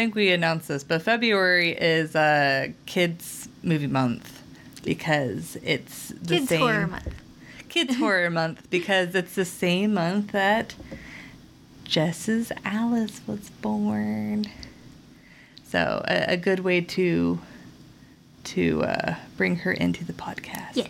think 0.00 0.14
we 0.14 0.30
announced 0.30 0.68
this, 0.68 0.82
but 0.82 1.02
February 1.02 1.72
is 1.72 2.14
a 2.14 2.68
uh, 2.68 2.72
kids 2.86 3.50
movie 3.62 3.86
month 3.86 4.42
because 4.82 5.58
it's 5.62 6.08
the 6.08 6.36
Kids 6.36 6.48
same 6.48 6.60
Horror 6.60 6.86
Month. 6.86 7.14
Kids 7.68 7.96
Horror 7.96 8.30
Month 8.40 8.70
because 8.70 9.14
it's 9.14 9.34
the 9.34 9.44
same 9.44 9.92
month 9.92 10.32
that 10.32 10.74
Jess's 11.84 12.50
Alice 12.64 13.20
was 13.26 13.50
born. 13.60 14.46
So 15.64 16.02
a, 16.08 16.32
a 16.32 16.36
good 16.38 16.60
way 16.60 16.80
to 16.80 17.38
to 18.44 18.82
uh, 18.82 19.16
bring 19.36 19.56
her 19.56 19.72
into 19.72 20.06
the 20.06 20.14
podcast. 20.14 20.76
Yeah. 20.76 20.88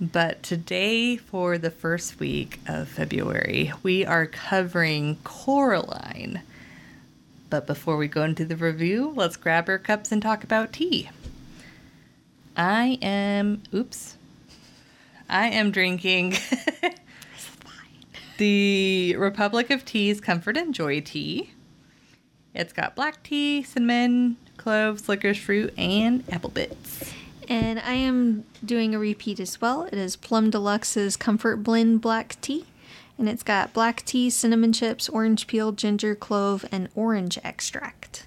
But 0.00 0.42
today, 0.42 1.18
for 1.18 1.58
the 1.58 1.70
first 1.70 2.18
week 2.18 2.58
of 2.66 2.88
February, 2.88 3.70
we 3.82 4.06
are 4.06 4.24
covering 4.24 5.18
Coraline. 5.24 6.40
But 7.52 7.66
before 7.66 7.98
we 7.98 8.08
go 8.08 8.22
into 8.22 8.46
the 8.46 8.56
review, 8.56 9.12
let's 9.14 9.36
grab 9.36 9.68
our 9.68 9.76
cups 9.76 10.10
and 10.10 10.22
talk 10.22 10.42
about 10.42 10.72
tea. 10.72 11.10
I 12.56 12.98
am, 13.02 13.62
oops, 13.74 14.16
I 15.28 15.48
am 15.48 15.70
drinking 15.70 16.38
the 18.38 19.16
Republic 19.18 19.68
of 19.68 19.84
Tea's 19.84 20.18
Comfort 20.18 20.56
and 20.56 20.72
Joy 20.72 21.02
tea. 21.02 21.50
It's 22.54 22.72
got 22.72 22.96
black 22.96 23.22
tea, 23.22 23.62
cinnamon, 23.62 24.38
cloves, 24.56 25.06
licorice 25.06 25.36
fruit, 25.36 25.74
and 25.76 26.24
apple 26.32 26.48
bits. 26.48 27.12
And 27.48 27.78
I 27.80 27.92
am 27.92 28.46
doing 28.64 28.94
a 28.94 28.98
repeat 28.98 29.38
as 29.38 29.60
well. 29.60 29.82
It 29.82 29.98
is 29.98 30.16
Plum 30.16 30.50
Deluxe's 30.50 31.18
Comfort 31.18 31.56
Blend 31.58 32.00
Black 32.00 32.40
Tea. 32.40 32.64
And 33.22 33.28
it's 33.28 33.44
got 33.44 33.72
black 33.72 34.04
tea, 34.04 34.30
cinnamon 34.30 34.72
chips, 34.72 35.08
orange 35.08 35.46
peel, 35.46 35.70
ginger, 35.70 36.16
clove, 36.16 36.64
and 36.72 36.88
orange 36.96 37.38
extract. 37.44 38.26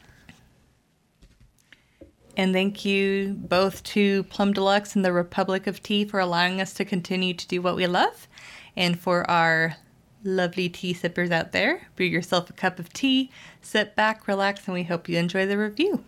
And 2.37 2.53
thank 2.53 2.85
you 2.85 3.33
both 3.37 3.83
to 3.83 4.23
Plum 4.23 4.53
Deluxe 4.53 4.95
and 4.95 5.03
the 5.03 5.11
Republic 5.11 5.67
of 5.67 5.83
Tea 5.83 6.05
for 6.05 6.21
allowing 6.21 6.61
us 6.61 6.73
to 6.75 6.85
continue 6.85 7.33
to 7.33 7.45
do 7.45 7.61
what 7.61 7.75
we 7.75 7.87
love. 7.87 8.29
And 8.77 8.97
for 8.97 9.29
our 9.29 9.75
lovely 10.23 10.69
tea 10.69 10.93
sippers 10.93 11.29
out 11.29 11.51
there, 11.51 11.89
brew 11.97 12.05
yourself 12.05 12.49
a 12.49 12.53
cup 12.53 12.79
of 12.79 12.93
tea, 12.93 13.29
sit 13.61 13.97
back, 13.97 14.29
relax, 14.29 14.65
and 14.65 14.75
we 14.75 14.83
hope 14.83 15.09
you 15.09 15.17
enjoy 15.17 15.45
the 15.45 15.57
review. 15.57 16.05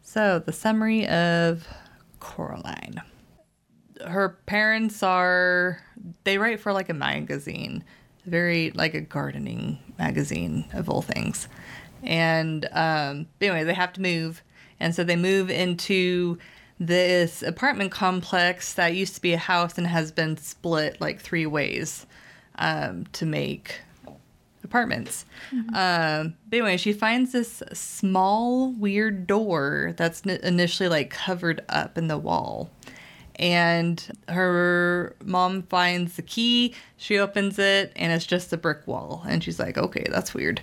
So, 0.00 0.38
the 0.38 0.50
summary 0.50 1.06
of 1.06 1.68
Coraline. 2.20 3.02
Her 4.04 4.30
parents 4.46 5.02
are, 5.02 5.80
they 6.24 6.38
write 6.38 6.60
for 6.60 6.72
like 6.72 6.88
a 6.88 6.94
magazine, 6.94 7.84
very 8.24 8.70
like 8.72 8.94
a 8.94 9.00
gardening 9.00 9.78
magazine 9.98 10.66
of 10.72 10.88
all 10.88 11.02
things. 11.02 11.48
And 12.02 12.68
um, 12.72 13.26
anyway, 13.40 13.64
they 13.64 13.74
have 13.74 13.92
to 13.94 14.02
move. 14.02 14.42
And 14.78 14.94
so 14.94 15.04
they 15.04 15.16
move 15.16 15.50
into 15.50 16.38
this 16.78 17.42
apartment 17.42 17.90
complex 17.90 18.74
that 18.74 18.94
used 18.94 19.14
to 19.14 19.22
be 19.22 19.32
a 19.32 19.38
house 19.38 19.78
and 19.78 19.86
has 19.86 20.12
been 20.12 20.36
split 20.36 21.00
like 21.00 21.20
three 21.20 21.46
ways 21.46 22.06
um, 22.56 23.06
to 23.12 23.24
make 23.24 23.80
apartments. 24.62 25.24
Mm-hmm. 25.54 25.74
Um, 25.74 26.34
but 26.50 26.58
anyway, 26.58 26.76
she 26.76 26.92
finds 26.92 27.32
this 27.32 27.62
small, 27.72 28.72
weird 28.72 29.26
door 29.26 29.94
that's 29.96 30.22
n- 30.26 30.40
initially 30.42 30.88
like 30.88 31.10
covered 31.10 31.64
up 31.68 31.96
in 31.96 32.08
the 32.08 32.18
wall. 32.18 32.70
And 33.38 34.02
her 34.28 35.14
mom 35.22 35.62
finds 35.64 36.16
the 36.16 36.22
key. 36.22 36.74
She 36.96 37.18
opens 37.18 37.58
it, 37.58 37.92
and 37.94 38.12
it's 38.12 38.24
just 38.24 38.52
a 38.52 38.56
brick 38.56 38.86
wall. 38.86 39.24
And 39.28 39.44
she's 39.44 39.58
like, 39.58 39.76
"Okay, 39.76 40.06
that's 40.10 40.32
weird." 40.32 40.62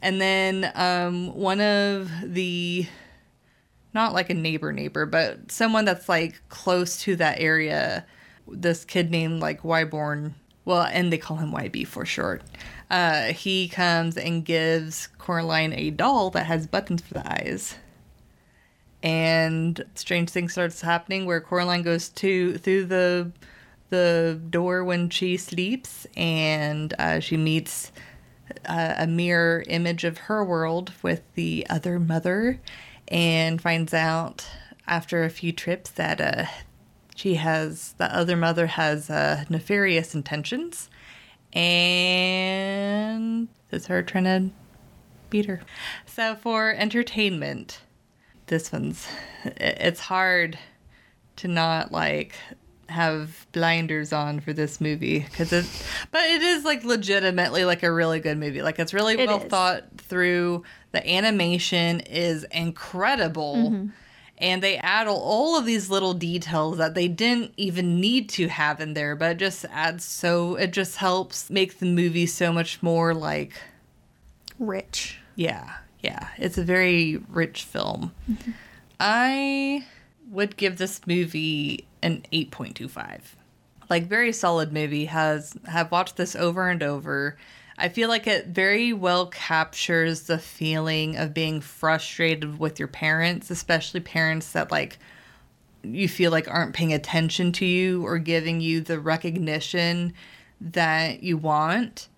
And 0.00 0.20
then 0.20 0.70
um, 0.76 1.34
one 1.34 1.60
of 1.60 2.10
the 2.22 2.86
not 3.94 4.14
like 4.14 4.30
a 4.30 4.34
neighbor 4.34 4.72
neighbor, 4.72 5.06
but 5.06 5.50
someone 5.50 5.84
that's 5.84 6.08
like 6.08 6.40
close 6.48 7.00
to 7.02 7.16
that 7.16 7.40
area. 7.40 8.06
This 8.48 8.84
kid 8.84 9.10
named 9.10 9.40
like 9.40 9.62
Wyborn, 9.62 10.32
well, 10.64 10.82
and 10.82 11.12
they 11.12 11.18
call 11.18 11.36
him 11.36 11.52
Wybie 11.52 11.86
for 11.86 12.04
short. 12.04 12.42
Uh, 12.90 13.26
he 13.26 13.68
comes 13.68 14.16
and 14.16 14.44
gives 14.44 15.06
Coraline 15.18 15.72
a 15.72 15.90
doll 15.90 16.30
that 16.30 16.46
has 16.46 16.66
buttons 16.66 17.02
for 17.02 17.14
the 17.14 17.32
eyes. 17.32 17.76
And 19.02 19.84
strange 19.94 20.30
things 20.30 20.52
starts 20.52 20.80
happening 20.80 21.26
where 21.26 21.40
Coraline 21.40 21.82
goes 21.82 22.08
to 22.10 22.58
through 22.58 22.84
the 22.86 23.32
the 23.90 24.40
door 24.48 24.82
when 24.84 25.10
she 25.10 25.36
sleeps, 25.36 26.06
and 26.16 26.94
uh, 26.98 27.20
she 27.20 27.36
meets 27.36 27.92
uh, 28.66 28.94
a 28.98 29.06
mirror 29.06 29.64
image 29.66 30.04
of 30.04 30.16
her 30.18 30.44
world 30.44 30.92
with 31.02 31.20
the 31.34 31.66
other 31.68 31.98
mother 31.98 32.60
and 33.08 33.60
finds 33.60 33.92
out 33.92 34.46
after 34.86 35.24
a 35.24 35.30
few 35.30 35.52
trips 35.52 35.90
that 35.90 36.20
uh, 36.20 36.46
she 37.14 37.34
has 37.34 37.92
the 37.98 38.14
other 38.14 38.36
mother 38.36 38.66
has 38.66 39.10
uh, 39.10 39.44
nefarious 39.48 40.14
intentions, 40.14 40.88
and 41.52 43.48
it's 43.70 43.86
her 43.86 44.02
trying 44.02 44.24
to 44.24 44.50
beat 45.28 45.46
her. 45.46 45.60
So 46.06 46.34
for 46.34 46.70
entertainment, 46.72 47.80
this 48.52 48.70
one's 48.70 49.06
it's 49.56 49.98
hard 50.00 50.58
to 51.36 51.48
not 51.48 51.90
like 51.90 52.34
have 52.90 53.46
blinders 53.52 54.12
on 54.12 54.38
for 54.40 54.52
this 54.52 54.78
movie 54.78 55.20
because 55.20 55.50
it 55.54 55.64
but 56.10 56.20
it 56.24 56.42
is 56.42 56.62
like 56.62 56.84
legitimately 56.84 57.64
like 57.64 57.82
a 57.82 57.90
really 57.90 58.20
good 58.20 58.36
movie 58.36 58.60
like 58.60 58.78
it's 58.78 58.92
really 58.92 59.14
It 59.18 59.26
well 59.26 59.40
is. 59.40 59.48
thought 59.48 59.84
through 59.96 60.64
the 60.92 61.02
animation 61.10 62.00
is 62.00 62.44
incredible 62.52 63.56
Mm-hmm. 63.56 63.86
and 64.36 64.62
they 64.62 64.76
add 64.76 65.06
all- 65.06 65.22
all 65.22 65.58
of 65.58 65.64
these 65.64 65.88
little 65.88 66.12
details 66.12 66.76
that 66.76 66.94
they 66.94 67.08
didn't 67.08 67.54
even 67.56 67.98
need 68.00 68.28
to 68.30 68.48
have 68.48 68.78
in 68.82 68.92
there 68.92 69.16
but 69.16 69.30
it 69.32 69.38
just 69.38 69.64
adds 69.72 70.04
so 70.04 70.56
it 70.56 70.72
just 70.74 70.96
helps 70.96 71.48
make 71.48 71.78
the 71.78 71.86
movie 71.86 72.26
so 72.26 72.52
much 72.52 72.82
more 72.82 73.14
like 73.14 73.54
Rich. 74.58 75.18
yeah, 75.34 75.76
yeah. 76.02 76.28
It's 76.36 76.58
a 76.58 76.64
very 76.64 77.16
rich 77.28 77.62
film. 77.64 78.12
I 79.00 79.86
would 80.28 80.56
give 80.56 80.78
this 80.78 81.06
movie 81.06 81.86
an 82.02 82.24
8.25. 82.32 83.20
Like 83.88 84.06
very 84.06 84.32
solid 84.32 84.72
movie 84.72 85.06
has 85.06 85.54
have 85.66 85.90
watched 85.92 86.16
this 86.16 86.34
over 86.34 86.68
and 86.68 86.82
over. 86.82 87.36
I 87.78 87.88
feel 87.88 88.08
like 88.08 88.26
it 88.26 88.46
very 88.48 88.92
well 88.92 89.26
captures 89.26 90.22
the 90.22 90.38
feeling 90.38 91.16
of 91.16 91.34
being 91.34 91.60
frustrated 91.60 92.58
with 92.58 92.78
your 92.78 92.88
parents, 92.88 93.50
especially 93.50 94.00
parents 94.00 94.52
that 94.52 94.70
like 94.70 94.98
you 95.82 96.08
feel 96.08 96.30
like 96.30 96.48
aren't 96.48 96.74
paying 96.74 96.92
attention 96.92 97.52
to 97.52 97.66
you 97.66 98.04
or 98.06 98.18
giving 98.18 98.60
you 98.60 98.80
the 98.80 99.00
recognition 99.00 100.14
that 100.60 101.22
you 101.22 101.36
want. 101.36 102.08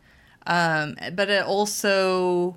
Um, 0.47 0.97
but 1.15 1.31
it 1.31 1.44
also 1.44 2.56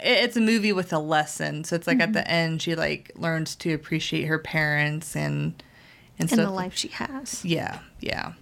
it's 0.00 0.36
a 0.36 0.40
movie 0.40 0.72
with 0.72 0.92
a 0.92 0.98
lesson. 0.98 1.64
So 1.64 1.76
it's 1.76 1.86
like 1.86 2.00
at 2.00 2.12
the 2.12 2.28
end 2.28 2.62
she 2.62 2.74
like 2.74 3.12
learns 3.14 3.54
to 3.56 3.72
appreciate 3.72 4.24
her 4.24 4.38
parents 4.38 5.16
and 5.16 5.62
and 6.18 6.30
In 6.30 6.38
the 6.38 6.50
life 6.50 6.76
she 6.76 6.88
has. 6.88 7.44
Yeah, 7.44 7.80
yeah. 8.00 8.32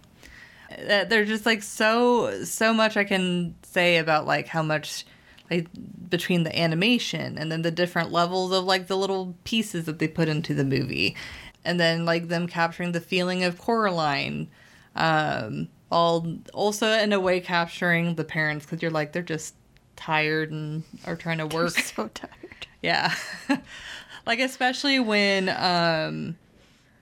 Uh, 0.71 1.05
There's 1.05 1.29
just 1.29 1.47
like 1.47 1.63
so 1.63 2.45
so 2.45 2.73
much 2.73 2.97
I 2.97 3.05
can 3.05 3.55
say 3.63 3.99
about 3.99 4.27
like 4.27 4.47
how 4.47 4.63
much 4.63 5.05
like 5.51 5.69
between 6.09 6.45
the 6.45 6.59
animation 6.59 7.37
and 7.39 7.53
then 7.53 7.63
the 7.63 7.71
different 7.71 8.11
levels 8.11 8.53
of 8.53 8.65
like 8.65 8.87
the 8.87 8.97
little 8.97 9.35
pieces 9.45 9.85
that 9.85 9.99
they 9.99 10.09
put 10.09 10.29
into 10.29 10.55
the 10.55 10.65
movie, 10.65 11.17
and 11.65 11.79
then 11.79 12.05
like 12.05 12.29
them 12.29 12.47
capturing 12.47 12.93
the 12.93 13.01
feeling 13.01 13.45
of 13.45 13.59
Coraline, 13.59 14.49
um, 14.97 15.69
while 15.89 16.39
also 16.55 16.91
in 16.91 17.13
a 17.13 17.21
way 17.21 17.41
capturing 17.41 18.15
the 18.15 18.25
parents 18.25 18.65
because 18.65 18.81
you're 18.81 18.91
like 18.91 19.13
they're 19.13 19.23
just 19.23 19.55
tired 20.03 20.51
and 20.51 20.83
are 21.07 21.17
trying 21.17 21.39
to 21.39 21.47
work. 21.57 21.71
So 21.71 22.09
tired. 22.09 22.67
Yeah. 22.83 23.15
like 24.27 24.41
especially 24.41 25.01
when 25.01 25.49
um 25.49 26.37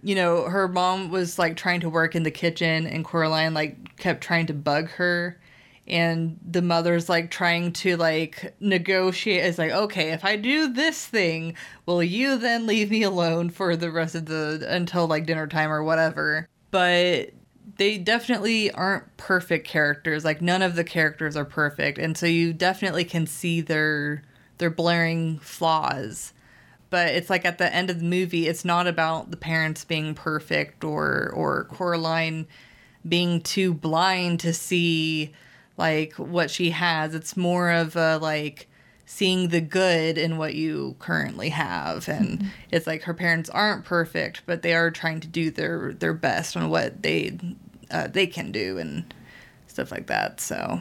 you 0.03 0.15
know, 0.15 0.45
her 0.45 0.67
mom 0.67 1.11
was 1.11 1.39
like 1.39 1.57
trying 1.57 1.81
to 1.81 1.91
work 1.91 2.15
in 2.15 2.23
the 2.23 2.31
kitchen 2.31 2.87
and 2.87 3.05
Coraline 3.05 3.53
like 3.53 3.97
kept 3.97 4.23
trying 4.23 4.47
to 4.47 4.55
bug 4.55 4.89
her 4.91 5.39
and 5.87 6.39
the 6.49 6.63
mother's 6.63 7.09
like 7.09 7.31
trying 7.31 7.73
to 7.73 7.97
like 7.97 8.55
negotiate 8.61 9.45
it's 9.45 9.59
like 9.59 9.73
okay 9.73 10.11
if 10.11 10.25
i 10.25 10.37
do 10.37 10.73
this 10.73 11.05
thing 11.07 11.55
will 11.85 12.03
you 12.03 12.39
then 12.39 12.67
leave 12.67 12.91
me 12.91 13.03
alone 13.03 13.51
for 13.51 13.77
the 13.77 13.91
rest 13.91 14.15
of 14.15 14.27
the 14.27 14.65
until 14.69 15.07
like 15.07 15.27
dinner 15.27 15.47
time 15.47 15.71
or 15.71 15.83
whatever 15.83 16.49
but 16.71 17.31
they 17.81 17.97
definitely 17.97 18.71
aren't 18.71 19.17
perfect 19.17 19.67
characters 19.67 20.25
like 20.25 20.43
none 20.43 20.61
of 20.63 20.77
the 20.77 20.85
characters 20.85 21.37
are 21.37 21.45
perfect 21.45 21.99
and 21.99 22.17
so 22.17 22.27
you 22.27 22.53
definitely 22.53 23.05
can 23.05 23.27
see 23.27 23.61
their 23.61 24.23
their 24.59 24.71
blaring 24.71 25.39
flaws 25.39 26.33
but 26.91 27.09
it's 27.09 27.31
like 27.31 27.45
at 27.45 27.59
the 27.59 27.75
end 27.75 27.89
of 27.89 27.99
the 27.99 28.05
movie 28.05 28.47
it's 28.47 28.65
not 28.65 28.87
about 28.87 29.31
the 29.31 29.37
parents 29.37 29.85
being 29.85 30.15
perfect 30.15 30.85
or 30.85 31.31
or 31.35 31.65
coraline 31.65 32.47
being 33.09 33.41
too 33.41 33.73
blind 33.73 34.41
to 34.41 34.53
see 34.53 35.33
like 35.77 36.13
what 36.15 36.51
she 36.51 36.71
has. 36.71 37.15
It's 37.15 37.37
more 37.37 37.71
of 37.71 37.97
a 37.97 38.19
like 38.19 38.69
seeing 39.07 39.49
the 39.49 39.61
good 39.61 40.19
in 40.19 40.37
what 40.37 40.55
you 40.55 40.95
currently 41.01 41.49
have 41.49 42.09
and 42.09 42.39
mm-hmm. 42.39 42.49
it's 42.71 42.87
like 42.87 43.03
her 43.03 43.15
parents 43.15 43.51
aren't 43.51 43.85
perfect 43.85 44.41
but 44.47 44.63
they 44.63 44.73
are 44.73 44.89
trying 44.89 45.19
to 45.19 45.27
do 45.27 45.51
their 45.51 45.93
their 45.95 46.15
best 46.15 46.57
on 46.57 46.71
what 46.71 47.03
they 47.03 47.37
uh, 47.91 48.07
they 48.09 48.27
can 48.27 48.53
do 48.53 48.79
and 48.79 49.13
stuff 49.67 49.91
like 49.91 50.07
that. 50.07 50.41
So 50.41 50.81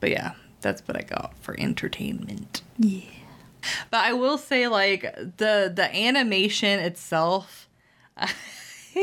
but 0.00 0.10
yeah 0.10 0.32
that's 0.60 0.86
what 0.86 0.96
i 0.96 1.02
got 1.02 1.36
for 1.38 1.58
entertainment. 1.58 2.62
Yeah. 2.78 3.00
But 3.90 4.04
i 4.04 4.12
will 4.12 4.38
say 4.38 4.68
like 4.68 5.02
the 5.02 5.72
the 5.74 5.88
animation 5.94 6.78
itself 6.80 7.68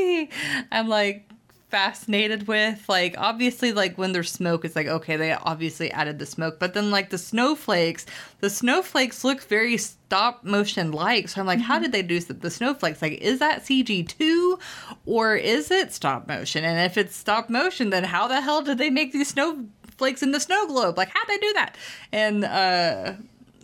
i'm 0.71 0.87
like 0.87 1.29
fascinated 1.73 2.47
with. 2.47 2.87
Like, 2.87 3.15
obviously, 3.17 3.73
like 3.73 3.97
when 3.97 4.11
there's 4.11 4.31
smoke, 4.31 4.63
it's 4.63 4.75
like, 4.75 4.85
okay, 4.85 5.17
they 5.17 5.33
obviously 5.33 5.89
added 5.89 6.19
the 6.19 6.25
smoke. 6.27 6.59
But 6.59 6.75
then, 6.75 6.91
like, 6.91 7.09
the 7.09 7.17
snowflakes, 7.17 8.05
the 8.41 8.49
snowflakes 8.51 9.23
look 9.23 9.41
very 9.41 9.77
stop 9.77 10.43
motion 10.43 10.91
like. 10.91 11.29
So 11.29 11.41
I'm 11.41 11.47
like, 11.47 11.57
mm-hmm. 11.57 11.65
how 11.65 11.79
did 11.79 11.91
they 11.91 12.03
do 12.03 12.19
the 12.19 12.51
snowflakes? 12.51 13.01
Like, 13.01 13.13
is 13.13 13.39
that 13.39 13.63
CG 13.63 14.07
too? 14.07 14.59
Or 15.07 15.35
is 15.35 15.71
it 15.71 15.91
stop 15.91 16.27
motion? 16.27 16.63
And 16.63 16.79
if 16.79 16.95
it's 16.95 17.15
stop 17.15 17.49
motion, 17.49 17.89
then 17.89 18.03
how 18.03 18.27
the 18.27 18.39
hell 18.39 18.61
did 18.61 18.77
they 18.77 18.91
make 18.91 19.11
these 19.11 19.29
snowflakes 19.29 20.21
in 20.21 20.31
the 20.31 20.39
snow 20.39 20.67
globe? 20.67 20.95
Like, 20.95 21.09
how'd 21.09 21.27
they 21.27 21.39
do 21.39 21.53
that? 21.53 21.75
And, 22.11 22.43
uh, 22.45 23.13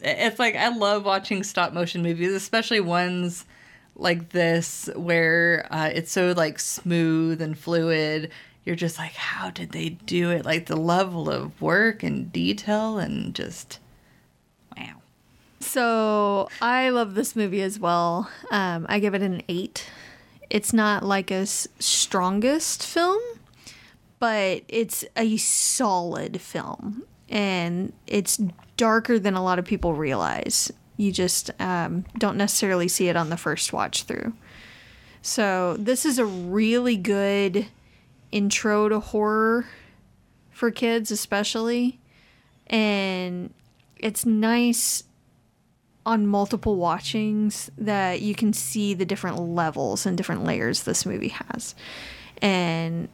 it's 0.01 0.39
like 0.39 0.55
I 0.55 0.69
love 0.69 1.05
watching 1.05 1.43
stop 1.43 1.73
motion 1.73 2.01
movies, 2.01 2.33
especially 2.33 2.79
ones 2.79 3.45
like 3.99 4.29
this 4.29 4.89
where 4.95 5.67
uh, 5.69 5.89
it's 5.93 6.11
so 6.11 6.33
like 6.35 6.59
smooth 6.59 7.41
and 7.41 7.57
fluid. 7.57 8.31
You're 8.65 8.75
just 8.75 8.97
like 8.97 9.13
how 9.13 9.49
did 9.49 9.71
they 9.71 9.89
do 9.89 10.31
it? 10.31 10.45
Like 10.45 10.65
the 10.67 10.77
level 10.77 11.29
of 11.29 11.61
work 11.61 12.03
and 12.03 12.31
detail 12.31 12.97
and 12.97 13.33
just 13.33 13.79
wow. 14.77 15.01
So 15.59 16.49
i 16.61 16.89
love 16.89 17.15
this 17.15 17.35
movie 17.35 17.61
as 17.61 17.79
well. 17.79 18.29
Um, 18.51 18.85
i 18.89 18.99
give 18.99 19.13
it 19.13 19.21
an 19.21 19.43
eight. 19.47 19.89
It's 20.49 20.73
not 20.73 21.03
like 21.03 21.29
a 21.29 21.45
strongest 21.45 22.85
film 22.85 23.21
but 24.19 24.63
it's 24.67 25.05
a 25.15 25.37
solid 25.37 26.39
film 26.41 27.03
and 27.29 27.93
it's 28.05 28.39
darker 28.77 29.17
than 29.17 29.33
a 29.33 29.43
lot 29.43 29.59
of 29.59 29.65
people 29.65 29.93
realize 29.93 30.71
you 30.99 31.13
just 31.13 31.49
um, 31.61 32.03
don't 32.17 32.35
necessarily 32.35 32.89
see 32.89 33.07
it 33.07 33.15
on 33.15 33.29
the 33.29 33.37
first 33.37 33.71
watch 33.71 34.03
through. 34.03 34.33
So, 35.21 35.77
this 35.79 36.05
is 36.05 36.19
a 36.19 36.25
really 36.25 36.97
good 36.97 37.67
intro 38.33 38.89
to 38.89 38.99
horror 38.99 39.65
for 40.51 40.71
kids, 40.71 41.09
especially. 41.09 41.99
And 42.67 43.53
it's 43.95 44.25
nice 44.25 45.05
on 46.05 46.27
multiple 46.27 46.75
watchings 46.75 47.71
that 47.77 48.21
you 48.21 48.35
can 48.35 48.51
see 48.51 48.93
the 48.93 49.05
different 49.05 49.39
levels 49.39 50.05
and 50.05 50.17
different 50.17 50.43
layers 50.43 50.83
this 50.83 51.05
movie 51.05 51.29
has. 51.29 51.75
And 52.41 53.07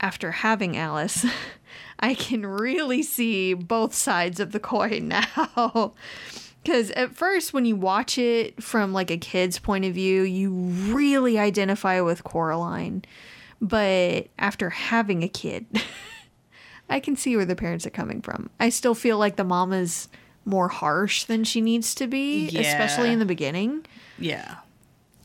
after 0.00 0.30
having 0.30 0.78
Alice, 0.78 1.26
I 2.00 2.14
can 2.14 2.46
really 2.46 3.02
see 3.02 3.52
both 3.52 3.92
sides 3.92 4.40
of 4.40 4.52
the 4.52 4.60
coin 4.60 5.08
now. 5.56 5.92
Because 6.62 6.90
at 6.92 7.14
first, 7.16 7.52
when 7.52 7.64
you 7.64 7.74
watch 7.74 8.18
it 8.18 8.62
from 8.62 8.92
like 8.92 9.10
a 9.10 9.16
kid's 9.16 9.58
point 9.58 9.84
of 9.84 9.94
view, 9.94 10.22
you 10.22 10.52
really 10.52 11.38
identify 11.38 12.00
with 12.00 12.22
Coraline. 12.22 13.04
But 13.60 14.28
after 14.38 14.70
having 14.70 15.22
a 15.22 15.28
kid, 15.28 15.66
I 16.90 17.00
can 17.00 17.16
see 17.16 17.36
where 17.36 17.44
the 17.44 17.56
parents 17.56 17.86
are 17.86 17.90
coming 17.90 18.20
from. 18.22 18.50
I 18.60 18.68
still 18.68 18.94
feel 18.94 19.18
like 19.18 19.36
the 19.36 19.44
mom 19.44 19.72
is 19.72 20.08
more 20.44 20.68
harsh 20.68 21.24
than 21.24 21.44
she 21.44 21.60
needs 21.60 21.94
to 21.96 22.06
be, 22.06 22.48
yeah. 22.48 22.60
especially 22.60 23.12
in 23.12 23.18
the 23.18 23.24
beginning. 23.24 23.86
Yeah. 24.18 24.56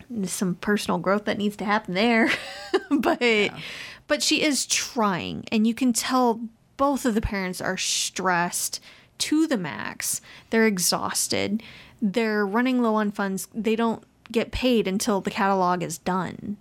There's 0.09 0.31
some 0.31 0.55
personal 0.55 0.99
growth 0.99 1.25
that 1.25 1.37
needs 1.37 1.55
to 1.57 1.65
happen 1.65 1.93
there. 1.93 2.31
but 2.89 3.21
yeah. 3.21 3.57
but 4.07 4.23
she 4.23 4.41
is 4.41 4.65
trying 4.65 5.45
and 5.51 5.67
you 5.67 5.73
can 5.73 5.93
tell 5.93 6.41
both 6.77 7.05
of 7.05 7.15
the 7.15 7.21
parents 7.21 7.59
are 7.59 7.77
stressed 7.77 8.79
to 9.19 9.47
the 9.47 9.57
max. 9.57 10.21
They're 10.49 10.67
exhausted. 10.67 11.63
They're 12.01 12.45
running 12.45 12.81
low 12.81 12.95
on 12.95 13.11
funds. 13.11 13.47
They 13.53 13.75
don't 13.75 14.03
get 14.31 14.51
paid 14.51 14.87
until 14.87 15.21
the 15.21 15.31
catalog 15.31 15.83
is 15.83 15.97
done. 15.97 16.57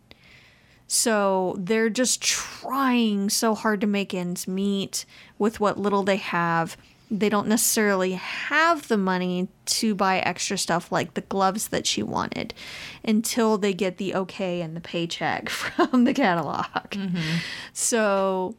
So 0.89 1.57
they're 1.59 1.91
just 1.91 2.23
trying 2.23 3.29
so 3.31 3.55
hard 3.55 3.81
to 3.81 3.87
make 3.87 4.15
ends 4.15 4.47
meet 4.47 5.05
with 5.39 5.59
what 5.59 5.79
little 5.79 6.05
they 6.05 6.17
have. 6.17 6.77
They 7.11 7.29
don't 7.29 7.49
necessarily 7.49 8.13
have 8.13 8.89
the 8.89 8.97
money 8.97 9.49
to 9.67 9.95
buy 9.95 10.19
extra 10.21 10.57
stuff 10.57 10.93
like 10.93 11.15
the 11.15 11.21
gloves 11.23 11.69
that 11.69 11.87
she 11.87 12.03
wanted 12.03 12.55
until 13.05 13.59
they 13.59 13.73
get 13.73 13.99
the 13.99 14.15
okay 14.15 14.61
and 14.61 14.77
the 14.77 14.81
paycheck 14.81 15.49
from 15.51 16.05
the 16.05 16.15
catalog. 16.15 16.65
Mm-hmm. 16.91 17.39
So 17.73 18.55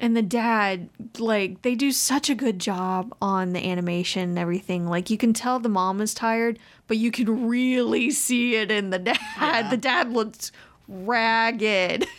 and 0.00 0.16
the 0.16 0.22
dad 0.22 0.88
like 1.18 1.62
they 1.62 1.74
do 1.74 1.92
such 1.92 2.30
a 2.30 2.34
good 2.34 2.58
job 2.58 3.14
on 3.20 3.52
the 3.52 3.68
animation 3.70 4.22
and 4.30 4.38
everything. 4.38 4.86
Like 4.86 5.10
you 5.10 5.18
can 5.18 5.32
tell 5.32 5.58
the 5.58 5.68
mom 5.68 6.00
is 6.00 6.14
tired 6.14 6.58
but 6.86 6.96
you 6.96 7.10
can 7.10 7.46
really 7.48 8.10
see 8.10 8.56
it 8.56 8.70
in 8.70 8.90
the 8.90 8.98
dad. 9.00 9.18
Yeah. 9.40 9.70
the 9.70 9.76
dad 9.76 10.12
looks 10.12 10.52
ragged. 10.88 12.06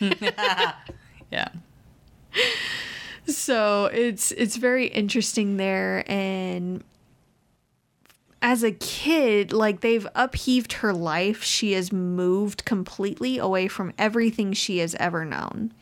Yeah. 1.30 1.48
So 3.26 3.86
it's 3.86 4.32
it's 4.32 4.56
very 4.56 4.86
interesting 4.86 5.58
there. 5.58 6.02
And 6.10 6.82
as 8.42 8.62
a 8.64 8.72
kid, 8.72 9.52
like 9.52 9.80
they've 9.80 10.06
upheaved 10.14 10.72
her 10.74 10.92
life. 10.92 11.42
She 11.44 11.72
has 11.72 11.92
moved 11.92 12.64
completely 12.64 13.38
away 13.38 13.68
from 13.68 13.92
everything 13.96 14.52
she 14.52 14.78
has 14.78 14.96
ever 14.96 15.24
known 15.24 15.72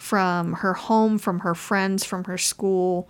from 0.00 0.54
her 0.54 0.72
home, 0.72 1.18
from 1.18 1.40
her 1.40 1.54
friends, 1.54 2.06
from 2.06 2.24
her 2.24 2.38
school, 2.38 3.06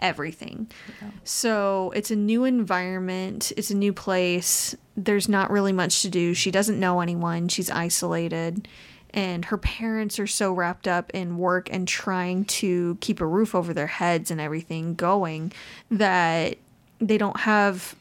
everything. 0.00 0.68
Yeah. 1.00 1.10
So 1.22 1.92
it's 1.94 2.10
a 2.10 2.16
new 2.16 2.44
environment, 2.44 3.52
it's 3.56 3.70
a 3.70 3.76
new 3.76 3.92
place. 3.92 4.74
There's 4.96 5.28
not 5.28 5.52
really 5.52 5.72
much 5.72 6.02
to 6.02 6.08
do. 6.08 6.34
She 6.34 6.50
doesn't 6.50 6.80
know 6.80 7.00
anyone, 7.00 7.46
she's 7.46 7.70
isolated. 7.70 8.66
And 9.14 9.44
her 9.44 9.56
parents 9.56 10.18
are 10.18 10.26
so 10.26 10.52
wrapped 10.52 10.88
up 10.88 11.12
in 11.14 11.38
work 11.38 11.68
and 11.70 11.86
trying 11.86 12.44
to 12.46 12.98
keep 13.00 13.20
a 13.20 13.26
roof 13.26 13.54
over 13.54 13.72
their 13.72 13.86
heads 13.86 14.32
and 14.32 14.40
everything 14.40 14.96
going 14.96 15.52
that 15.92 16.56
they 16.98 17.18
don't 17.18 17.40
have 17.40 17.94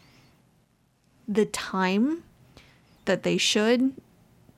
the 1.27 1.45
time 1.45 2.23
that 3.05 3.21
they 3.21 3.37
should 3.37 3.93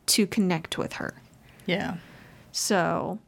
to 0.06 0.26
connect 0.26 0.78
with 0.78 0.94
her. 0.94 1.16
Yeah. 1.66 1.98
So 2.54 3.20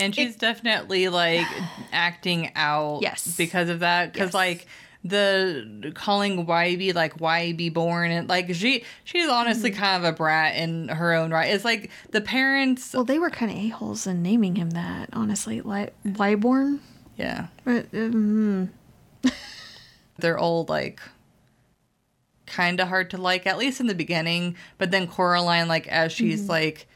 and 0.00 0.14
she's 0.14 0.34
it, 0.34 0.40
definitely 0.40 1.08
like 1.08 1.46
acting 1.92 2.50
out 2.56 3.00
yes 3.02 3.36
because 3.36 3.68
of 3.68 3.80
that 3.80 4.12
because 4.12 4.28
yes. 4.28 4.34
like 4.34 4.66
the 5.02 5.92
calling 5.94 6.46
Wybie 6.46 6.94
like 6.94 7.18
Wybie 7.18 7.72
born 7.72 8.10
and 8.10 8.28
like 8.28 8.54
she 8.54 8.84
she's 9.04 9.28
honestly 9.28 9.70
mm-hmm. 9.70 9.80
kind 9.80 10.04
of 10.04 10.12
a 10.12 10.16
brat 10.16 10.56
in 10.56 10.88
her 10.88 11.14
own 11.14 11.30
right. 11.30 11.54
It's 11.54 11.64
like 11.64 11.90
the 12.10 12.20
parents. 12.20 12.92
Well, 12.92 13.04
they 13.04 13.18
were 13.18 13.30
kind 13.30 13.50
of 13.50 13.56
a 13.56 13.68
holes 13.68 14.06
in 14.06 14.22
naming 14.22 14.56
him 14.56 14.70
that 14.70 15.08
honestly, 15.12 15.62
like 15.62 15.94
Wyborn. 16.04 16.80
Yeah. 17.16 17.46
mm-hmm. 17.66 18.66
They're 20.18 20.38
all 20.38 20.66
like 20.68 21.00
kind 22.46 22.80
of 22.80 22.88
hard 22.88 23.10
to 23.10 23.18
like 23.18 23.46
at 23.46 23.56
least 23.56 23.80
in 23.80 23.86
the 23.86 23.94
beginning, 23.94 24.56
but 24.76 24.90
then 24.90 25.06
Coraline 25.06 25.66
like 25.66 25.88
as 25.88 26.12
she's 26.12 26.42
mm-hmm. 26.42 26.50
like 26.50 26.86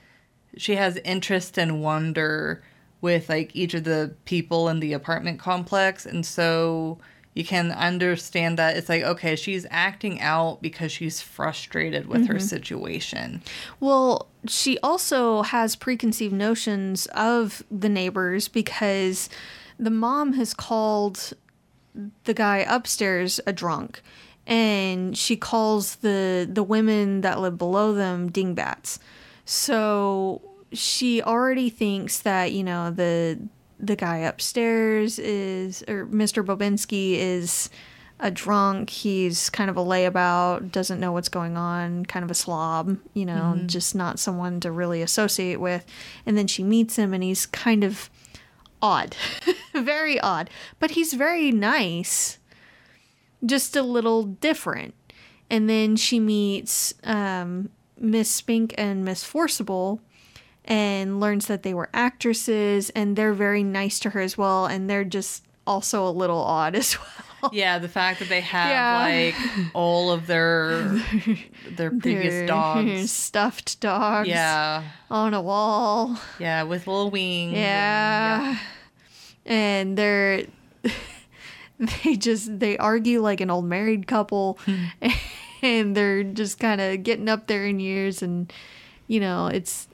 she 0.59 0.75
has 0.75 0.99
interest 0.99 1.59
and 1.59 1.83
wonder 1.83 2.63
with 3.05 3.29
like 3.29 3.55
each 3.55 3.75
of 3.75 3.85
the 3.85 4.11
people 4.25 4.71
in 4.71 4.81
the 4.81 4.95
apartment 4.95 5.39
complex 5.39 6.07
and 6.07 6.25
so 6.25 6.99
you 7.35 7.45
can 7.45 7.71
understand 7.71 8.59
that 8.59 8.79
it's 8.79 8.89
like 8.89 9.03
okay 9.03 9.37
she's 9.37 9.67
acting 9.71 10.23
out 10.23 10.63
because 10.63 10.91
she's 10.91 11.21
frustrated 11.21 12.07
with 12.07 12.23
mm-hmm. 12.23 12.33
her 12.33 12.41
situation 12.41 13.43
well 13.79 14.27
she 14.49 14.79
also 14.79 15.43
has 15.43 15.77
preconceived 15.77 16.33
notions 16.33 17.05
of 17.09 17.63
the 17.71 17.91
neighbors 17.91 18.49
because 18.49 19.29
the 19.79 19.91
mom 19.91 20.33
has 20.33 20.55
called 20.55 21.35
the 22.25 22.33
guy 22.33 22.65
upstairs 22.67 23.39
a 23.47 23.53
drunk 23.53 24.01
and 24.47 25.19
she 25.19 25.37
calls 25.37 25.97
the 25.97 26.49
the 26.51 26.63
women 26.63 27.21
that 27.21 27.39
live 27.39 27.59
below 27.59 27.93
them 27.93 28.31
dingbats 28.31 28.99
so 29.45 30.41
she 30.75 31.23
already 31.23 31.71
thinks 31.71 32.21
that 32.21 32.53
you 32.53 32.65
know 32.65 32.91
the 32.91 33.39
the 33.81 33.97
guy 33.97 34.19
upstairs 34.19 35.19
is 35.19 35.83
or 35.89 36.07
mr 36.07 36.45
Bobinsky 36.45 37.15
is 37.15 37.71
a 38.21 38.31
drunk. 38.31 38.91
He's 38.91 39.51
kind 39.51 39.69
of 39.69 39.77
a 39.77 39.81
layabout 39.81 40.71
doesn't 40.71 41.01
know 41.01 41.13
what's 41.13 41.29
going 41.29 41.57
on 41.57 42.07
kind 42.07 42.25
of 42.25 42.31
a 42.31 42.35
slob 42.35 42.97
you 43.13 43.27
know 43.27 43.61
just 43.67 43.95
not 43.95 44.19
someone 44.19 44.61
to 44.61 44.71
really 44.71 45.03
associate 45.03 45.61
with. 45.61 45.85
And 46.25 46.37
then 46.37 46.47
she 46.47 46.63
meets 46.63 46.97
him 46.97 47.13
and 47.13 47.23
he's 47.23 47.47
kind 47.47 47.85
of 47.85 48.11
odd 48.81 49.17
very 49.75 50.19
odd. 50.21 50.49
But 50.79 50.93
he's 50.93 51.13
very 51.13 51.51
nice 51.51 52.39
just 53.45 53.77
a 53.77 53.83
little 53.83 54.23
different. 54.23 54.95
And 55.51 55.69
then 55.69 55.97
she 55.97 56.19
meets 56.19 56.95
um, 57.05 57.71
Miss 57.99 58.31
Spink 58.31 58.75
and 58.79 59.05
Miss 59.05 59.23
Forcible 59.23 60.01
and 60.67 61.21
learns 61.21 61.47
that 61.47 61.63
they 61.63 61.75
were 61.75 61.91
actresses 61.93 62.91
and 62.91 63.17
they're 63.17 63.35
very 63.35 63.63
nice 63.63 63.99
to 64.01 64.11
her 64.11 64.21
as 64.21 64.39
well. 64.39 64.67
And 64.67 64.89
they're 64.89 65.05
just 65.05 65.45
also 65.67 66.07
a 66.07 66.11
little 66.11 66.39
odd 66.39 66.75
as 66.83 66.97
well. 66.99 67.51
Yeah, 67.53 67.79
the 67.79 67.89
fact 67.89 68.21
that 68.21 68.31
they 68.31 68.41
have 68.41 68.71
Yeah. 68.71 69.33
like 69.35 69.71
all 69.75 70.11
of 70.11 70.27
their 70.27 70.83
their 71.77 71.91
previous 71.91 72.33
They're 72.33 72.47
dogs. 72.47 73.11
Stuffed 73.13 73.81
dogs. 73.81 74.29
Yeah, 74.29 74.83
On 75.11 75.35
a 75.35 75.43
wall. 75.43 76.19
yeah, 76.39 76.63
with 76.63 76.87
little 76.87 77.11
wings. 77.11 77.53
and- 77.53 77.61
Yeah. 77.61 78.59
And 79.47 79.99
they're 79.99 80.47
they 82.05 82.17
just 82.17 82.61
they 82.61 82.79
argue 82.79 83.21
like 83.21 83.41
an 83.43 83.51
old 83.51 83.67
married 83.67 84.07
couple 84.07 84.59
and 85.61 85.95
they're 85.97 86.23
just 86.25 86.59
kind 86.59 86.81
of 86.81 87.03
getting 87.03 87.29
up 87.29 87.47
there 87.47 87.67
in 87.67 87.79
years 87.81 88.23
and 88.23 88.51
you 89.07 89.21
know, 89.21 89.49
it's 89.49 89.87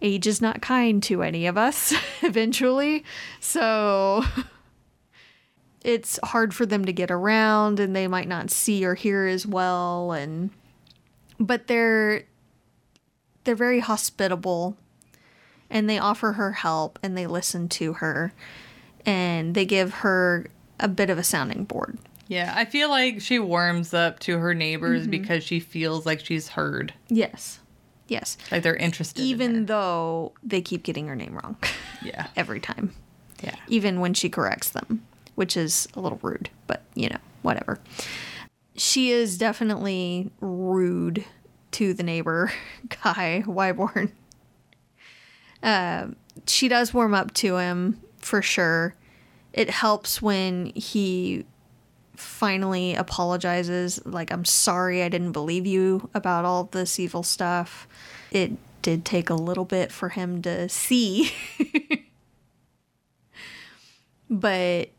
age 0.00 0.26
is 0.26 0.40
not 0.40 0.62
kind 0.62 1.02
to 1.04 1.22
any 1.22 1.46
of 1.46 1.56
us 1.58 1.92
eventually. 2.22 3.04
So 3.40 4.24
it's 5.84 6.18
hard 6.24 6.54
for 6.54 6.66
them 6.66 6.84
to 6.84 6.92
get 6.92 7.10
around 7.10 7.80
and 7.80 7.94
they 7.94 8.06
might 8.08 8.28
not 8.28 8.50
see 8.50 8.84
or 8.84 8.94
hear 8.94 9.26
as 9.26 9.46
well 9.46 10.12
and 10.12 10.50
but 11.40 11.66
they're 11.68 12.24
they're 13.44 13.54
very 13.54 13.80
hospitable 13.80 14.76
and 15.70 15.88
they 15.88 15.98
offer 15.98 16.32
her 16.32 16.52
help 16.52 16.98
and 17.02 17.16
they 17.16 17.26
listen 17.26 17.68
to 17.68 17.94
her 17.94 18.32
and 19.06 19.54
they 19.54 19.64
give 19.64 19.94
her 19.94 20.46
a 20.80 20.88
bit 20.88 21.10
of 21.10 21.18
a 21.18 21.22
sounding 21.24 21.64
board. 21.64 21.98
Yeah, 22.26 22.52
I 22.54 22.64
feel 22.66 22.90
like 22.90 23.20
she 23.22 23.38
warms 23.38 23.94
up 23.94 24.18
to 24.20 24.36
her 24.38 24.52
neighbors 24.54 25.02
Mm-hmm. 25.02 25.10
because 25.12 25.44
she 25.44 25.60
feels 25.60 26.04
like 26.04 26.20
she's 26.24 26.48
heard, 26.48 26.92
Yes. 27.08 27.60
Yes. 28.08 28.36
like 28.50 28.62
they're 28.62 28.74
interested. 28.76 29.20
Even 29.22 29.54
her. 29.54 29.64
though 29.64 30.32
they 30.42 30.60
keep 30.60 30.82
getting 30.82 31.06
her 31.08 31.14
name 31.16 31.34
wrong 31.34 31.56
yeah, 32.02 32.26
every 32.36 32.58
time. 32.60 32.94
yeah, 33.42 33.54
Even 33.68 34.00
when 34.00 34.14
she 34.14 34.28
corrects 34.30 34.70
them, 34.70 35.04
which 35.34 35.56
is 35.56 35.86
a 35.94 36.00
little 36.00 36.18
rude, 36.22 36.50
but 36.66 36.82
you 36.94 37.08
know, 37.08 37.18
whatever. 37.42 37.78
She 38.76 39.10
is 39.10 39.36
definitely 39.38 40.30
rude 40.40 41.24
to 41.72 41.92
the 41.94 42.02
neighbor 42.02 42.50
guy, 43.04 43.42
Wyborn. 43.46 44.10
Uh, 45.62 46.08
she 46.46 46.68
does 46.68 46.94
warm 46.94 47.14
up 47.14 47.34
to 47.34 47.56
him 47.56 48.00
for 48.18 48.40
sure. 48.42 48.94
It 49.52 49.70
helps 49.70 50.22
when 50.22 50.66
he 50.74 51.44
finally 52.18 52.94
apologizes, 52.94 54.04
like, 54.04 54.32
I'm 54.32 54.44
sorry 54.44 55.02
I 55.02 55.08
didn't 55.08 55.32
believe 55.32 55.66
you 55.66 56.10
about 56.14 56.44
all 56.44 56.64
this 56.64 56.98
evil 56.98 57.22
stuff. 57.22 57.86
It 58.30 58.52
did 58.82 59.04
take 59.04 59.30
a 59.30 59.34
little 59.34 59.64
bit 59.64 59.92
for 59.92 60.10
him 60.10 60.42
to 60.42 60.68
see. 60.68 61.32
but 64.30 64.90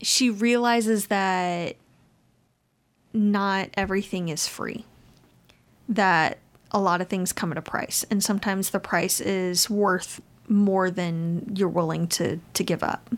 she 0.00 0.30
realizes 0.30 1.08
that 1.08 1.76
not 3.12 3.70
everything 3.74 4.28
is 4.28 4.46
free. 4.46 4.84
That 5.88 6.38
a 6.70 6.80
lot 6.80 7.00
of 7.00 7.08
things 7.08 7.32
come 7.32 7.50
at 7.50 7.58
a 7.58 7.62
price, 7.62 8.04
and 8.10 8.22
sometimes 8.22 8.70
the 8.70 8.78
price 8.78 9.20
is 9.20 9.68
worth 9.68 10.20
more 10.48 10.90
than 10.90 11.52
you're 11.54 11.68
willing 11.68 12.06
to 12.08 12.38
to 12.54 12.64
give 12.64 12.82
up. 12.82 13.10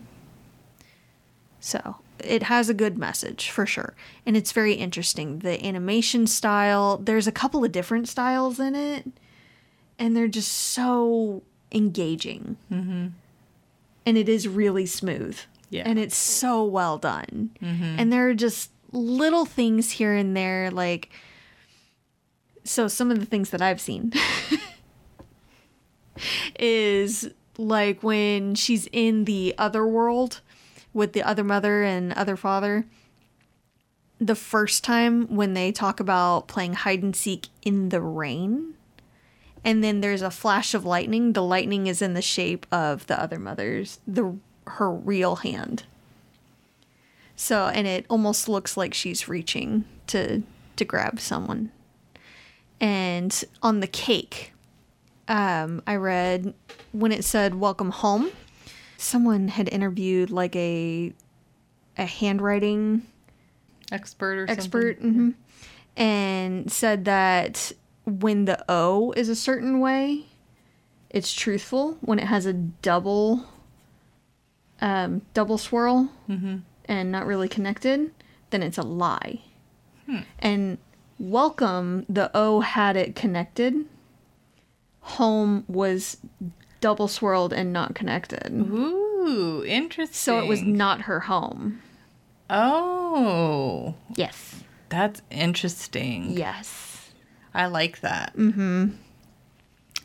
So 1.65 1.95
it 2.19 2.43
has 2.43 2.67
a 2.67 2.73
good 2.73 2.97
message 2.97 3.49
for 3.49 3.65
sure, 3.65 3.95
and 4.25 4.35
it's 4.35 4.51
very 4.51 4.73
interesting. 4.73 5.39
The 5.39 5.65
animation 5.65 6.27
style, 6.27 6.97
there's 6.97 7.25
a 7.25 7.31
couple 7.31 7.63
of 7.63 7.71
different 7.71 8.09
styles 8.09 8.59
in 8.59 8.75
it, 8.75 9.09
and 9.97 10.13
they're 10.13 10.27
just 10.27 10.51
so 10.51 11.41
engaging. 11.71 12.57
Mm-hmm. 12.69 13.07
And 14.05 14.17
it 14.17 14.27
is 14.27 14.45
really 14.45 14.85
smooth. 14.85 15.39
Yeah. 15.69 15.83
And 15.85 15.97
it's 15.97 16.17
so 16.17 16.65
well 16.65 16.97
done. 16.97 17.51
And 17.61 18.11
there 18.11 18.27
are 18.27 18.33
just 18.33 18.69
little 18.91 19.45
things 19.45 19.91
here 19.91 20.13
and 20.13 20.35
there, 20.35 20.69
like, 20.69 21.11
so 22.65 22.89
some 22.89 23.09
of 23.09 23.21
the 23.21 23.25
things 23.25 23.51
that 23.51 23.61
I've 23.61 23.79
seen 23.79 24.11
is 26.59 27.29
like 27.57 28.03
when 28.03 28.55
she's 28.55 28.89
in 28.91 29.23
the 29.23 29.55
other 29.57 29.87
world 29.87 30.41
with 30.93 31.13
the 31.13 31.23
other 31.23 31.43
mother 31.43 31.83
and 31.83 32.13
other 32.13 32.37
father. 32.37 32.85
The 34.19 34.35
first 34.35 34.83
time 34.83 35.35
when 35.35 35.53
they 35.53 35.71
talk 35.71 35.99
about 35.99 36.47
playing 36.47 36.73
hide 36.73 37.03
and 37.03 37.15
seek 37.15 37.47
in 37.63 37.89
the 37.89 38.01
rain, 38.01 38.75
and 39.65 39.83
then 39.83 40.01
there's 40.01 40.21
a 40.21 40.31
flash 40.31 40.73
of 40.73 40.85
lightning. 40.85 41.33
The 41.33 41.43
lightning 41.43 41.87
is 41.87 42.01
in 42.01 42.13
the 42.13 42.21
shape 42.21 42.65
of 42.71 43.07
the 43.07 43.19
other 43.19 43.39
mother's, 43.39 43.99
the 44.07 44.37
her 44.67 44.91
real 44.91 45.37
hand. 45.37 45.83
So, 47.35 47.67
and 47.67 47.87
it 47.87 48.05
almost 48.09 48.47
looks 48.47 48.77
like 48.77 48.93
she's 48.93 49.27
reaching 49.27 49.85
to 50.07 50.43
to 50.75 50.85
grab 50.85 51.19
someone. 51.19 51.71
And 52.79 53.43
on 53.61 53.79
the 53.79 53.87
cake, 53.87 54.53
um, 55.27 55.81
I 55.87 55.95
read 55.95 56.53
when 56.91 57.11
it 57.11 57.25
said 57.25 57.55
"Welcome 57.55 57.91
home." 57.91 58.31
Someone 59.03 59.47
had 59.49 59.67
interviewed 59.69 60.29
like 60.29 60.55
a 60.55 61.13
a 61.97 62.05
handwriting 62.05 63.03
expert 63.91 64.39
or 64.39 64.49
expert 64.49 64.97
something. 65.01 65.13
hmm 65.13 65.29
and 65.95 66.71
said 66.71 67.05
that 67.05 67.71
when 68.05 68.45
the 68.45 68.63
O 68.67 69.11
is 69.15 69.29
a 69.29 69.35
certain 69.35 69.79
way, 69.79 70.25
it's 71.11 71.31
truthful. 71.31 71.99
When 72.01 72.17
it 72.17 72.25
has 72.25 72.47
a 72.47 72.53
double 72.53 73.45
um, 74.81 75.21
double 75.35 75.57
swirl 75.59 76.09
and 76.85 77.11
not 77.11 77.27
really 77.27 77.47
connected, 77.47 78.11
then 78.49 78.63
it's 78.63 78.79
a 78.79 78.81
lie. 78.83 79.41
And 80.39 80.79
welcome, 81.19 82.05
the 82.09 82.31
O 82.33 82.61
had 82.61 82.97
it 82.97 83.15
connected. 83.15 83.85
Home 85.01 85.63
was 85.67 86.17
double 86.83 87.07
swirled 87.07 87.53
and 87.53 87.71
not 87.71 87.95
connected. 87.95 88.51
Ooh, 88.51 89.63
interesting. 89.65 90.13
So 90.13 90.39
it 90.39 90.47
was 90.47 90.61
not 90.61 91.01
her 91.03 91.21
home. 91.21 91.81
Oh, 92.49 93.95
Yes. 94.15 94.63
that's 94.89 95.21
interesting. 95.31 96.31
Yes. 96.31 97.11
I 97.53 97.67
like 97.67 98.01
that. 98.01 98.35
Mm. 98.35 98.53
Hmm. 98.53 98.85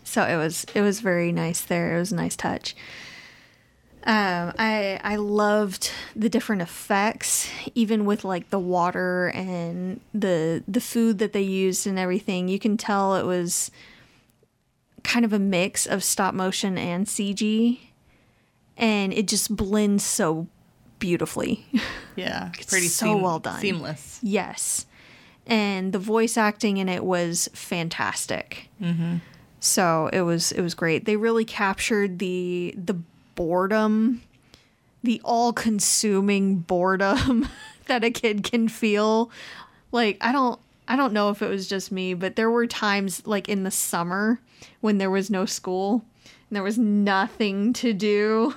So 0.04 0.22
it 0.24 0.36
was 0.36 0.64
it 0.74 0.80
was 0.80 1.00
very 1.00 1.32
nice 1.32 1.60
there. 1.60 1.96
It 1.96 1.98
was 1.98 2.12
a 2.12 2.16
nice 2.16 2.36
touch. 2.36 2.74
Um, 4.04 4.52
I 4.58 5.00
I 5.02 5.16
loved 5.16 5.90
the 6.16 6.28
different 6.30 6.62
effects, 6.62 7.50
even 7.74 8.04
with 8.06 8.24
like 8.24 8.48
the 8.50 8.58
water 8.58 9.28
and 9.34 10.00
the 10.14 10.62
the 10.68 10.80
food 10.80 11.18
that 11.18 11.32
they 11.32 11.42
used 11.42 11.86
and 11.86 11.98
everything. 11.98 12.48
You 12.48 12.58
can 12.58 12.76
tell 12.76 13.16
it 13.16 13.24
was 13.26 13.70
kind 15.04 15.24
of 15.24 15.32
a 15.32 15.38
mix 15.38 15.86
of 15.86 16.02
stop 16.04 16.34
motion 16.34 16.78
and 16.78 17.06
CG, 17.06 17.78
and 18.76 19.12
it 19.12 19.26
just 19.28 19.54
blends 19.54 20.04
so 20.04 20.46
beautifully. 20.98 21.66
Yeah, 22.16 22.50
pretty 22.68 22.88
so 22.88 23.16
well 23.16 23.38
done. 23.38 23.60
seamless. 23.60 24.20
Yes. 24.22 24.86
And 25.46 25.92
the 25.92 25.98
voice 25.98 26.36
acting 26.36 26.76
in 26.76 26.88
it 26.88 27.04
was 27.04 27.48
fantastic. 27.54 28.68
Mm-hmm. 28.82 29.16
So 29.60 30.10
it 30.12 30.22
was 30.22 30.52
it 30.52 30.60
was 30.60 30.74
great. 30.74 31.04
They 31.04 31.16
really 31.16 31.44
captured 31.44 32.18
the 32.18 32.74
the 32.76 32.94
boredom, 33.34 34.22
the 35.02 35.20
all-consuming 35.24 36.56
boredom 36.58 37.48
that 37.86 38.04
a 38.04 38.10
kid 38.10 38.42
can 38.44 38.68
feel. 38.68 39.30
Like 39.90 40.18
I 40.20 40.32
don't 40.32 40.60
I 40.88 40.96
don't 40.96 41.12
know 41.12 41.28
if 41.28 41.42
it 41.42 41.48
was 41.48 41.68
just 41.68 41.92
me, 41.92 42.14
but 42.14 42.34
there 42.34 42.50
were 42.50 42.66
times 42.66 43.26
like 43.26 43.48
in 43.48 43.62
the 43.62 43.70
summer 43.70 44.40
when 44.80 44.98
there 44.98 45.10
was 45.10 45.30
no 45.30 45.44
school 45.44 46.04
and 46.24 46.56
there 46.56 46.62
was 46.62 46.78
nothing 46.78 47.74
to 47.74 47.92
do. 47.92 48.54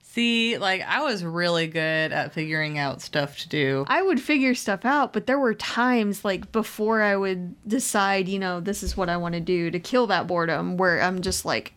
See, 0.00 0.58
like 0.58 0.80
I 0.80 1.02
was 1.02 1.22
really 1.22 1.68
good 1.68 2.12
at 2.12 2.32
figuring 2.32 2.78
out 2.78 3.02
stuff 3.02 3.38
to 3.40 3.48
do. 3.48 3.84
I 3.86 4.02
would 4.02 4.20
figure 4.20 4.54
stuff 4.54 4.84
out, 4.84 5.12
but 5.12 5.26
there 5.26 5.38
were 5.38 5.54
times 5.54 6.24
like 6.24 6.50
before 6.50 7.02
I 7.02 7.14
would 7.14 7.54
decide, 7.68 8.26
you 8.26 8.38
know, 8.38 8.58
this 8.58 8.82
is 8.82 8.96
what 8.96 9.08
I 9.08 9.18
want 9.18 9.34
to 9.34 9.40
do 9.40 9.70
to 9.70 9.78
kill 9.78 10.06
that 10.08 10.26
boredom 10.26 10.78
where 10.78 11.00
I'm 11.00 11.20
just 11.20 11.44
like 11.44 11.74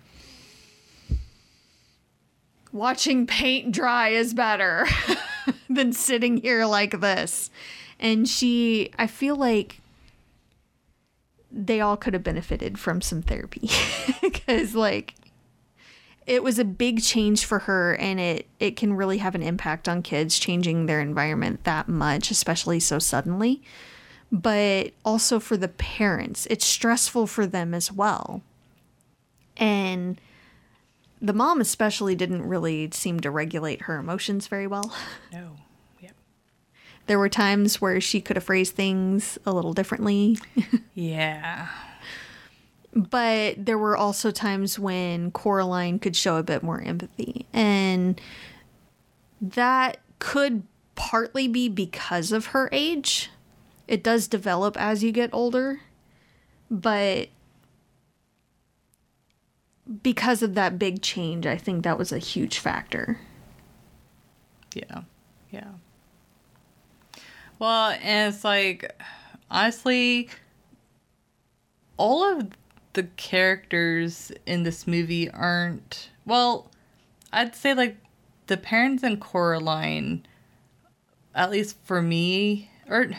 watching 2.71 3.27
paint 3.27 3.71
dry 3.71 4.09
is 4.09 4.33
better 4.33 4.87
than 5.69 5.93
sitting 5.93 6.37
here 6.37 6.65
like 6.65 7.01
this. 7.01 7.51
And 8.03 8.27
she 8.27 8.91
I 8.99 9.07
feel 9.07 9.35
like 9.35 9.79
they 11.49 11.79
all 11.79 11.95
could 11.95 12.13
have 12.13 12.23
benefited 12.23 12.77
from 12.77 13.01
some 13.01 13.23
therapy. 13.23 13.69
Because 14.21 14.75
like 14.75 15.15
it 16.25 16.43
was 16.43 16.59
a 16.59 16.65
big 16.65 17.01
change 17.01 17.45
for 17.45 17.59
her 17.59 17.95
and 17.95 18.19
it 18.19 18.47
it 18.59 18.75
can 18.75 18.93
really 18.93 19.17
have 19.19 19.35
an 19.35 19.43
impact 19.43 19.87
on 19.87 20.01
kids 20.01 20.37
changing 20.37 20.85
their 20.85 20.99
environment 20.99 21.63
that 21.63 21.87
much 21.87 22.29
especially 22.29 22.79
so 22.79 22.99
suddenly. 22.99 23.61
But 24.31 24.91
also 25.05 25.39
for 25.39 25.55
the 25.55 25.67
parents 25.69 26.45
it's 26.49 26.65
stressful 26.65 27.27
for 27.27 27.47
them 27.47 27.73
as 27.73 27.91
well. 27.91 28.41
And 29.55 30.19
the 31.21 31.33
mom 31.33 31.61
especially 31.61 32.15
didn't 32.15 32.43
really 32.43 32.89
seem 32.91 33.21
to 33.21 33.31
regulate 33.31 33.83
her 33.83 33.97
emotions 33.97 34.47
very 34.47 34.67
well. 34.67 34.93
No. 35.31 35.55
There 37.07 37.19
were 37.19 37.29
times 37.29 37.81
where 37.81 37.99
she 37.99 38.21
could 38.21 38.37
have 38.37 38.45
phrased 38.45 38.75
things 38.75 39.37
a 39.45 39.51
little 39.53 39.73
differently 39.73 40.37
Yeah. 40.93 41.67
but 42.93 43.65
there 43.65 43.77
were 43.77 43.97
also 43.97 44.31
times 44.31 44.79
when 44.79 45.31
Coraline 45.31 45.99
could 45.99 46.15
show 46.15 46.37
a 46.37 46.43
bit 46.43 46.63
more 46.63 46.81
empathy. 46.81 47.45
And 47.51 48.19
that 49.41 49.97
could 50.19 50.63
partly 50.95 51.47
be 51.47 51.67
because 51.67 52.31
of 52.31 52.47
her 52.47 52.69
age. 52.71 53.29
It 53.87 54.03
does 54.03 54.27
develop 54.29 54.77
as 54.77 55.03
you 55.03 55.11
get 55.11 55.29
older, 55.33 55.81
but 56.71 57.27
because 60.01 60.41
of 60.41 60.55
that 60.55 60.79
big 60.79 61.01
change, 61.01 61.45
I 61.45 61.57
think 61.57 61.83
that 61.83 61.97
was 61.97 62.11
a 62.13 62.17
huge 62.17 62.59
factor. 62.59 63.19
Yeah. 64.73 65.01
Yeah. 65.51 65.71
Well, 67.63 67.97
and 68.01 68.33
it's 68.33 68.43
like 68.43 68.93
honestly 69.49 70.27
all 71.95 72.21
of 72.21 72.49
the 72.91 73.03
characters 73.03 74.33
in 74.45 74.63
this 74.63 74.85
movie 74.85 75.31
aren't 75.31 76.09
well, 76.25 76.69
I'd 77.31 77.55
say 77.55 77.73
like 77.73 77.95
the 78.47 78.57
parents 78.57 79.01
and 79.01 79.17
Coraline 79.17 80.25
at 81.33 81.51
least 81.51 81.77
for 81.85 82.01
me 82.01 82.69
or 82.89 83.11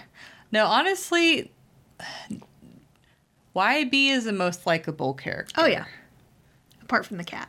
no, 0.52 0.66
honestly 0.66 1.50
Wybie 3.56 4.08
is 4.10 4.24
the 4.24 4.32
most 4.34 4.66
likable 4.66 5.14
character. 5.14 5.54
Oh, 5.56 5.64
yeah. 5.64 5.86
Apart 6.82 7.06
from 7.06 7.16
the 7.16 7.24
cat. 7.24 7.48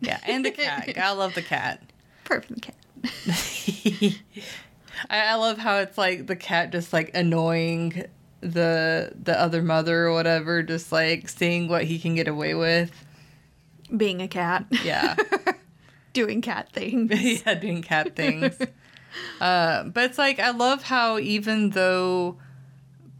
Yeah, 0.00 0.20
and 0.26 0.44
the 0.44 0.50
cat. 0.50 0.92
Gotta 0.94 1.18
love 1.18 1.34
the 1.34 1.40
cat. 1.40 1.82
Apart 2.26 2.44
from 2.44 2.56
the 2.56 2.60
cat. 2.60 4.18
I, 5.10 5.20
I 5.20 5.34
love 5.34 5.58
how 5.58 5.78
it's 5.78 5.98
like 5.98 6.26
the 6.26 6.36
cat 6.36 6.72
just 6.72 6.92
like 6.92 7.10
annoying 7.14 8.04
the 8.40 9.12
the 9.20 9.40
other 9.40 9.62
mother 9.62 10.06
or 10.06 10.12
whatever, 10.12 10.62
just 10.62 10.92
like 10.92 11.28
seeing 11.28 11.68
what 11.68 11.84
he 11.84 11.98
can 11.98 12.14
get 12.14 12.28
away 12.28 12.54
with. 12.54 12.90
Being 13.96 14.22
a 14.22 14.28
cat. 14.28 14.66
Yeah, 14.84 15.16
Doing 16.12 16.42
cat 16.42 16.70
things. 16.72 17.42
yeah, 17.46 17.54
doing 17.54 17.82
cat 17.82 18.14
things. 18.14 18.56
uh, 19.40 19.84
but 19.84 20.04
it's 20.04 20.18
like 20.18 20.38
I 20.38 20.50
love 20.50 20.82
how 20.82 21.18
even 21.18 21.70
though 21.70 22.36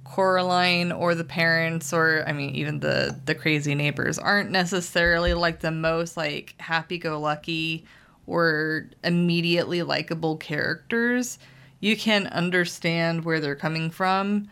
Coraline 0.05 0.93
or 0.93 1.15
the 1.15 1.25
parents 1.25 1.93
or 1.93 2.23
I 2.27 2.33
mean 2.33 2.55
even 2.55 2.81
the 2.81 3.19
the 3.25 3.35
crazy 3.35 3.75
neighbors 3.75 4.19
aren't 4.19 4.51
necessarily 4.51 5.33
like 5.33 5.61
the 5.61 5.71
most 5.71 6.17
like 6.19 6.55
happy 6.59 6.99
go 6.99 7.19
lucky 7.19 7.87
or 8.27 8.91
immediately 9.03 9.83
likable 9.83 10.37
characters, 10.37 11.39
you 11.83 11.97
can 11.97 12.29
understand 12.29 13.25
where 13.25 13.41
they're 13.41 13.57
coming 13.57 13.91
from. 13.91 14.49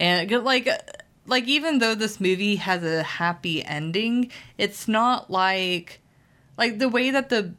And 0.00 0.28
like 0.42 0.68
like 1.26 1.46
even 1.46 1.78
though 1.78 1.94
this 1.94 2.18
movie 2.20 2.56
has 2.56 2.82
a 2.82 3.02
happy 3.02 3.62
ending, 3.62 4.32
it's 4.58 4.88
not 4.88 5.30
like 5.30 6.00
like 6.56 6.78
the 6.78 6.88
way 6.88 7.10
that 7.10 7.28
the 7.28 7.54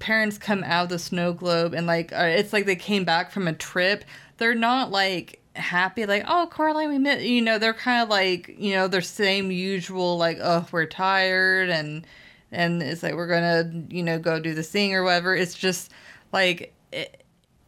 parents 0.00 0.36
come 0.36 0.64
out 0.64 0.84
of 0.84 0.88
the 0.88 0.98
snow 0.98 1.32
globe 1.32 1.74
and 1.74 1.86
like 1.86 2.12
uh, 2.12 2.24
it's 2.24 2.52
like 2.52 2.66
they 2.66 2.74
came 2.74 3.04
back 3.04 3.30
from 3.30 3.46
a 3.46 3.52
trip 3.52 4.02
they're 4.38 4.54
not 4.54 4.90
like 4.90 5.42
happy 5.54 6.06
like 6.06 6.24
oh 6.26 6.48
coraline 6.50 6.88
we 6.88 6.96
met 6.96 7.20
you 7.20 7.42
know 7.42 7.58
they're 7.58 7.74
kind 7.74 8.02
of 8.02 8.08
like 8.08 8.48
you 8.56 8.72
know 8.72 8.88
their 8.88 9.02
same 9.02 9.50
usual 9.50 10.16
like 10.16 10.38
oh 10.40 10.66
we're 10.72 10.86
tired 10.86 11.68
and 11.68 12.06
and 12.50 12.82
it's 12.82 13.02
like 13.02 13.12
we're 13.12 13.26
gonna 13.26 13.70
you 13.90 14.02
know 14.02 14.18
go 14.18 14.40
do 14.40 14.54
this 14.54 14.70
thing 14.70 14.94
or 14.94 15.04
whatever 15.04 15.36
it's 15.36 15.52
just 15.52 15.92
like 16.32 16.72
it, 16.92 17.19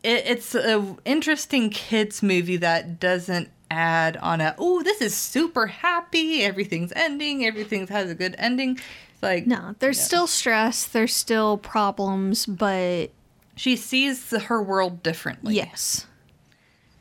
it, 0.02 0.24
it's 0.26 0.54
an 0.54 0.98
interesting 1.04 1.70
kids 1.70 2.22
movie 2.22 2.56
that 2.56 2.98
doesn't 3.00 3.50
add 3.70 4.16
on 4.18 4.40
a 4.40 4.54
oh 4.58 4.82
this 4.82 5.00
is 5.00 5.16
super 5.16 5.66
happy 5.66 6.42
everything's 6.42 6.92
ending 6.94 7.44
everything 7.44 7.86
has 7.86 8.10
a 8.10 8.14
good 8.14 8.34
ending 8.38 8.78
it's 9.12 9.22
like 9.22 9.46
No, 9.46 9.74
there's 9.78 10.00
still 10.00 10.26
stress, 10.26 10.84
there's 10.84 11.14
still 11.14 11.56
problems, 11.56 12.44
but 12.44 13.10
she 13.56 13.76
sees 13.76 14.30
her 14.30 14.62
world 14.62 15.02
differently 15.02 15.54
yes. 15.54 16.06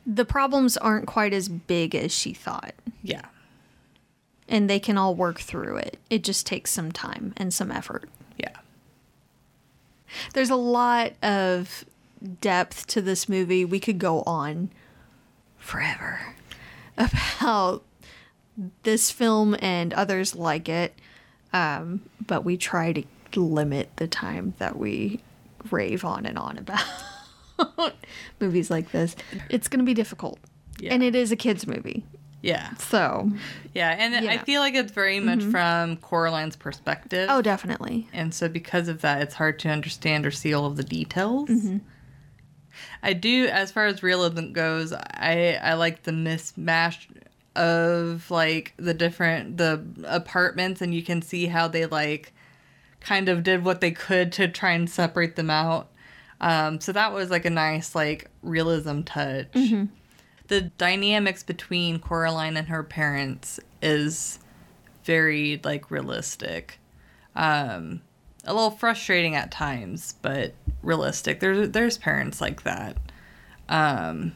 The 0.06 0.24
problems 0.24 0.76
aren't 0.76 1.06
quite 1.06 1.32
as 1.32 1.48
big 1.48 1.94
as 1.94 2.12
she 2.12 2.32
thought, 2.32 2.74
yeah 3.02 3.26
and 4.48 4.68
they 4.68 4.80
can 4.80 4.98
all 4.98 5.14
work 5.14 5.40
through 5.40 5.76
it. 5.76 5.98
It 6.10 6.22
just 6.24 6.46
takes 6.46 6.70
some 6.70 6.92
time 6.92 7.32
and 7.36 7.52
some 7.54 7.70
effort. 7.70 8.08
yeah 8.38 8.56
There's 10.34 10.50
a 10.50 10.56
lot 10.56 11.12
of 11.22 11.84
depth 12.40 12.86
to 12.88 13.00
this 13.02 13.28
movie. 13.28 13.64
We 13.64 13.80
could 13.80 13.98
go 13.98 14.22
on 14.22 14.70
forever 15.58 16.34
about 16.96 17.82
this 18.82 19.10
film 19.10 19.56
and 19.60 19.92
others 19.94 20.34
like 20.34 20.68
it, 20.68 20.94
um, 21.52 22.02
but 22.26 22.44
we 22.44 22.56
try 22.56 22.92
to 23.32 23.40
limit 23.40 23.90
the 23.96 24.06
time 24.06 24.54
that 24.58 24.76
we 24.78 25.20
rave 25.70 26.04
on 26.04 26.26
and 26.26 26.38
on 26.38 26.58
about 26.58 27.94
movies 28.40 28.70
like 28.70 28.90
this. 28.92 29.16
It's 29.48 29.68
going 29.68 29.78
to 29.78 29.84
be 29.86 29.94
difficult. 29.94 30.38
Yeah. 30.78 30.92
And 30.94 31.02
it 31.02 31.14
is 31.14 31.32
a 31.32 31.36
kids' 31.36 31.66
movie. 31.66 32.04
yeah 32.42 32.74
So, 32.74 33.30
yeah 33.72 33.90
and 33.98 34.28
i 34.28 34.36
feel 34.38 34.60
like 34.60 34.74
it's 34.74 34.90
very 34.92 35.20
much 35.20 35.42
from 35.44 35.96
coraline's 35.98 36.56
perspective 36.56 37.28
oh, 37.30 37.40
definitely. 37.40 38.08
and 38.12 38.34
so 38.34 38.48
because 38.48 38.88
of 38.88 39.00
that 39.02 39.22
it's 39.22 39.34
hard 39.34 39.58
to 39.60 39.68
understand 39.68 40.26
or 40.26 40.30
see 40.32 40.52
all 40.52 40.66
of 40.66 40.76
the 40.76 40.82
details 40.82 41.48
i 43.02 43.12
do 43.12 43.46
as 43.46 43.70
far 43.72 43.86
as 43.86 44.02
realism 44.02 44.52
goes 44.52 44.92
i 44.92 45.58
i 45.62 45.74
like 45.74 46.02
the 46.02 46.12
mismatch 46.12 47.06
of 47.54 48.30
like 48.30 48.72
the 48.76 48.94
different 48.94 49.56
the 49.58 49.84
apartments 50.04 50.80
and 50.80 50.94
you 50.94 51.02
can 51.02 51.20
see 51.20 51.46
how 51.46 51.68
they 51.68 51.86
like 51.86 52.32
kind 53.00 53.28
of 53.28 53.42
did 53.42 53.64
what 53.64 53.80
they 53.80 53.90
could 53.90 54.32
to 54.32 54.48
try 54.48 54.70
and 54.72 54.88
separate 54.88 55.36
them 55.36 55.50
out. 55.50 55.88
Um 56.40 56.80
so 56.80 56.92
that 56.92 57.12
was 57.12 57.30
like 57.30 57.44
a 57.44 57.50
nice 57.50 57.94
like 57.94 58.30
realism 58.42 59.02
touch. 59.02 59.48
The 60.48 60.62
dynamics 60.62 61.42
between 61.42 61.98
coraline 61.98 62.56
and 62.56 62.68
her 62.68 62.82
parents 62.82 63.58
is 63.80 64.38
very 65.04 65.60
like 65.62 65.90
realistic. 65.90 66.78
Um 67.34 68.00
a 68.44 68.52
little 68.52 68.70
frustrating 68.70 69.36
at 69.36 69.50
times 69.52 70.14
but 70.22 70.54
realistic 70.82 71.40
there's 71.40 71.70
there's 71.70 71.96
parents 71.98 72.40
like 72.40 72.62
that 72.64 72.96
um 73.68 74.32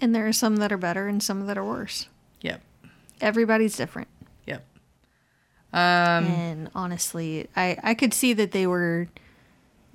And 0.00 0.14
there 0.14 0.26
are 0.26 0.32
some 0.32 0.56
that 0.56 0.72
are 0.72 0.78
better 0.78 1.06
and 1.08 1.22
some 1.22 1.46
that 1.46 1.56
are 1.58 1.64
worse. 1.64 2.08
yep 2.40 2.60
Everybody's 3.20 3.76
different. 3.76 4.08
yep 4.46 4.64
um 5.72 6.24
and 6.24 6.70
honestly, 6.74 7.48
I 7.56 7.76
I 7.82 7.94
could 7.94 8.14
see 8.14 8.32
that 8.34 8.52
they 8.52 8.66
were 8.66 9.08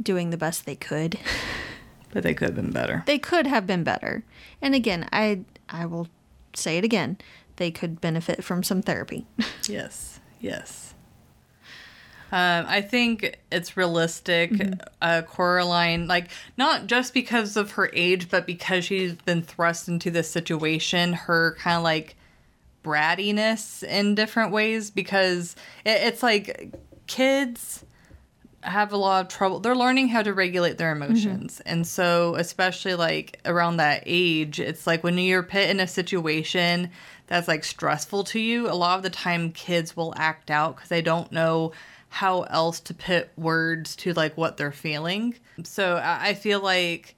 doing 0.02 0.30
the 0.30 0.38
best 0.38 0.66
they 0.66 0.76
could. 0.76 1.20
but 2.12 2.24
they 2.24 2.34
could 2.34 2.50
have 2.50 2.56
been 2.56 2.72
better 2.72 3.04
they 3.06 3.18
could 3.20 3.48
have 3.48 3.66
been 3.68 3.84
better. 3.84 4.24
And 4.62 4.76
again, 4.76 5.08
I 5.12 5.42
I 5.70 5.86
will 5.86 6.08
say 6.54 6.78
it 6.78 6.84
again. 6.84 7.18
They 7.58 7.72
could 7.72 8.00
benefit 8.02 8.44
from 8.44 8.64
some 8.64 8.82
therapy. 8.82 9.26
yes 9.68 10.20
yes 10.40 10.93
um, 12.34 12.66
I 12.68 12.82
think 12.82 13.38
it's 13.52 13.78
realistic. 13.78 14.52
Uh, 15.00 15.22
Coraline, 15.22 16.08
like, 16.08 16.30
not 16.58 16.88
just 16.88 17.14
because 17.14 17.56
of 17.56 17.74
her 17.74 17.92
age, 17.94 18.28
but 18.32 18.48
because 18.48 18.86
she's 18.86 19.14
been 19.14 19.44
thrust 19.44 19.88
into 19.88 20.10
this 20.10 20.32
situation, 20.32 21.14
her 21.14 21.56
kind 21.60 21.78
of 21.78 21.84
like 21.84 22.16
brattiness 22.84 23.84
in 23.84 24.16
different 24.16 24.52
ways 24.52 24.90
because 24.90 25.56
it, 25.86 26.02
it's 26.02 26.24
like 26.24 26.74
kids 27.06 27.86
have 28.62 28.94
a 28.94 28.98
lot 28.98 29.26
of 29.26 29.28
trouble. 29.28 29.60
They're 29.60 29.76
learning 29.76 30.08
how 30.08 30.24
to 30.24 30.34
regulate 30.34 30.80
their 30.80 30.92
emotions. 30.92 31.60
Mm-hmm. 31.60 31.70
And 31.70 31.88
so, 31.88 32.34
especially 32.34 32.96
like 32.96 33.42
around 33.46 33.78
that 33.78 34.04
age, 34.08 34.60
it's 34.60 34.88
like 34.88 35.04
when 35.04 35.20
you're 35.20 35.44
put 35.44 35.70
in 35.70 35.80
a 35.80 35.88
situation 35.88 36.90
that's 37.28 37.48
like 37.48 37.64
stressful 37.64 38.24
to 38.24 38.40
you, 38.40 38.72
a 38.72 38.74
lot 38.74 38.98
of 38.98 39.04
the 39.04 39.12
time 39.12 39.52
kids 39.52 39.96
will 39.96 40.16
act 40.18 40.50
out 40.50 40.78
because 40.78 40.90
they 40.90 41.04
don't 41.04 41.32
know 41.32 41.74
how 42.14 42.44
else 42.44 42.80
to 42.80 42.94
put 42.94 43.28
words 43.36 43.96
to 43.96 44.14
like 44.14 44.38
what 44.38 44.56
they're 44.56 44.72
feeling. 44.72 45.34
So, 45.64 46.00
I 46.04 46.36
feel 46.36 46.60
like 46.60 47.16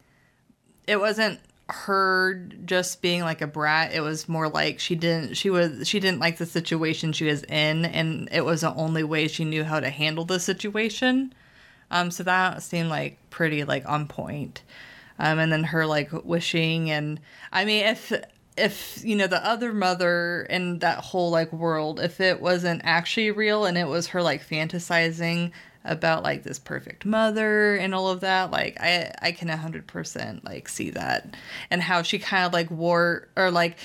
it 0.88 1.02
wasn't 1.02 1.42
her 1.68 2.36
just 2.64 3.02
being 3.02 3.22
like 3.22 3.42
a 3.42 3.48
brat. 3.48 3.94
It 3.94 4.00
was 4.00 4.30
more 4.30 4.48
like 4.48 4.80
she 4.80 4.96
didn't 4.96 5.36
she 5.36 5.50
was 5.50 5.86
she 5.86 6.00
didn't 6.00 6.20
like 6.22 6.38
the 6.38 6.46
situation 6.46 7.12
she 7.12 7.26
was 7.26 7.44
in 7.44 7.84
and 7.84 8.30
it 8.32 8.46
was 8.46 8.62
the 8.62 8.74
only 8.74 9.04
way 9.04 9.28
she 9.28 9.44
knew 9.44 9.66
how 9.66 9.82
to 9.82 9.90
handle 9.90 10.24
the 10.24 10.40
situation. 10.40 11.34
Um 11.92 12.10
so 12.10 12.24
that 12.24 12.64
seemed 12.64 12.88
like 12.90 13.18
pretty 13.32 13.66
like 13.66 13.86
on 13.90 14.08
point. 14.08 14.62
Um 15.20 15.40
and 15.40 15.52
then 15.52 15.66
her 15.66 15.86
like 15.86 16.10
wishing 16.24 16.90
and 16.90 17.20
i 17.52 17.66
mean 17.66 17.86
if 17.86 18.14
if 18.58 19.02
you 19.04 19.16
know 19.16 19.28
the 19.28 19.46
other 19.46 19.74
mother 19.74 20.48
in 20.50 20.80
that 20.80 21.00
whole 21.00 21.30
like 21.30 21.52
world 21.52 22.00
if 22.00 22.22
it 22.22 22.42
wasn't 22.42 22.82
actually 22.84 23.32
real 23.32 23.66
and 23.66 23.78
it 23.78 23.88
was 23.88 24.08
her 24.08 24.22
like 24.22 24.48
fantasizing 24.48 25.52
about 25.84 26.24
like 26.24 26.44
this 26.44 26.58
perfect 26.58 27.06
mother 27.06 27.76
and 27.76 27.94
all 27.94 28.10
of 28.10 28.22
that 28.22 28.50
like 28.52 28.80
i 28.80 29.12
i 29.22 29.32
can 29.32 29.48
100% 29.48 30.44
like 30.44 30.68
see 30.68 30.90
that 30.90 31.36
and 31.70 31.82
how 31.82 32.02
she 32.02 32.18
kind 32.18 32.46
of 32.46 32.54
like 32.54 32.72
wore 32.72 33.28
or 33.38 33.52
like 33.52 33.78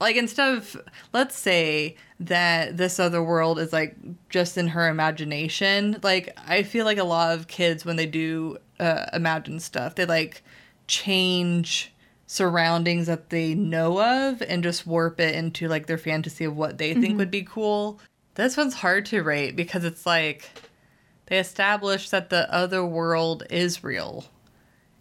like 0.00 0.16
instead 0.16 0.56
of 0.58 0.76
let's 1.12 1.36
say 1.36 1.96
that 2.20 2.76
this 2.76 3.00
other 3.00 3.22
world 3.22 3.58
is 3.58 3.72
like 3.72 3.96
just 4.28 4.58
in 4.58 4.68
her 4.68 4.88
imagination 4.88 5.98
like 6.02 6.36
i 6.46 6.62
feel 6.62 6.84
like 6.84 6.98
a 6.98 7.04
lot 7.04 7.38
of 7.38 7.48
kids 7.48 7.84
when 7.84 7.96
they 7.96 8.06
do 8.06 8.58
uh, 8.78 9.06
imagine 9.12 9.60
stuff 9.60 9.94
they 9.94 10.04
like 10.04 10.42
change 10.86 11.91
surroundings 12.32 13.08
that 13.08 13.28
they 13.28 13.54
know 13.54 14.00
of 14.00 14.40
and 14.40 14.62
just 14.62 14.86
warp 14.86 15.20
it 15.20 15.34
into 15.34 15.68
like 15.68 15.84
their 15.84 15.98
fantasy 15.98 16.46
of 16.46 16.56
what 16.56 16.78
they 16.78 16.94
think 16.94 17.08
mm-hmm. 17.08 17.18
would 17.18 17.30
be 17.30 17.42
cool 17.42 18.00
this 18.36 18.56
one's 18.56 18.72
hard 18.72 19.04
to 19.04 19.22
rate 19.22 19.54
because 19.54 19.84
it's 19.84 20.06
like 20.06 20.48
they 21.26 21.38
establish 21.38 22.08
that 22.08 22.30
the 22.30 22.50
other 22.50 22.82
world 22.86 23.42
is 23.50 23.84
real 23.84 24.24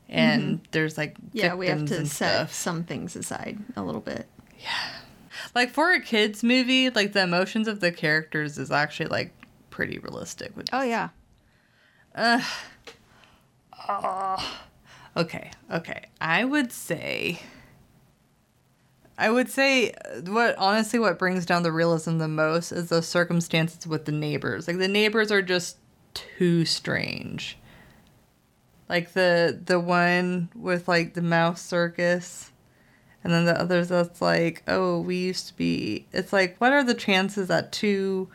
and 0.09 0.43
mm-hmm. 0.43 0.63
there's 0.71 0.97
like 0.97 1.15
yeah 1.31 1.53
we 1.53 1.67
have 1.67 1.85
to 1.85 2.05
set 2.05 2.33
stuff. 2.33 2.53
some 2.53 2.83
things 2.83 3.15
aside 3.15 3.57
a 3.77 3.81
little 3.81 4.01
bit 4.01 4.27
yeah 4.59 4.89
like 5.55 5.69
for 5.69 5.93
a 5.93 6.01
kids 6.01 6.43
movie 6.43 6.89
like 6.89 7.13
the 7.13 7.23
emotions 7.23 7.69
of 7.69 7.79
the 7.79 7.93
characters 7.93 8.57
is 8.57 8.71
actually 8.71 9.07
like 9.07 9.31
pretty 9.69 9.97
realistic 9.99 10.51
oh 10.73 10.81
yeah 10.81 11.07
uh, 12.13 12.41
oh. 13.87 14.59
Okay 15.15 15.51
okay 15.69 16.05
i 16.19 16.43
would 16.43 16.71
say 16.71 17.39
I 19.21 19.29
would 19.29 19.49
say 19.49 19.91
uh, 19.91 20.21
what 20.31 20.57
honestly 20.57 20.97
what 20.97 21.19
brings 21.19 21.45
down 21.45 21.61
the 21.61 21.71
realism 21.71 22.17
the 22.17 22.27
most 22.27 22.71
is 22.71 22.89
the 22.89 23.03
circumstances 23.03 23.85
with 23.85 24.05
the 24.05 24.11
neighbors. 24.11 24.67
Like 24.67 24.79
the 24.79 24.87
neighbors 24.87 25.31
are 25.31 25.43
just 25.43 25.77
too 26.15 26.65
strange. 26.65 27.55
Like 28.89 29.13
the 29.13 29.61
the 29.63 29.79
one 29.79 30.49
with 30.55 30.87
like 30.87 31.13
the 31.13 31.21
mouse 31.21 31.61
circus 31.61 32.51
and 33.23 33.31
then 33.31 33.45
the 33.45 33.61
others 33.61 33.89
that's 33.89 34.23
like, 34.23 34.63
oh, 34.67 34.99
we 34.99 35.17
used 35.17 35.47
to 35.49 35.55
be 35.55 36.07
it's 36.11 36.33
like 36.33 36.57
what 36.57 36.73
are 36.73 36.83
the 36.83 36.95
chances 36.95 37.47
that 37.47 37.71
two 37.71 38.27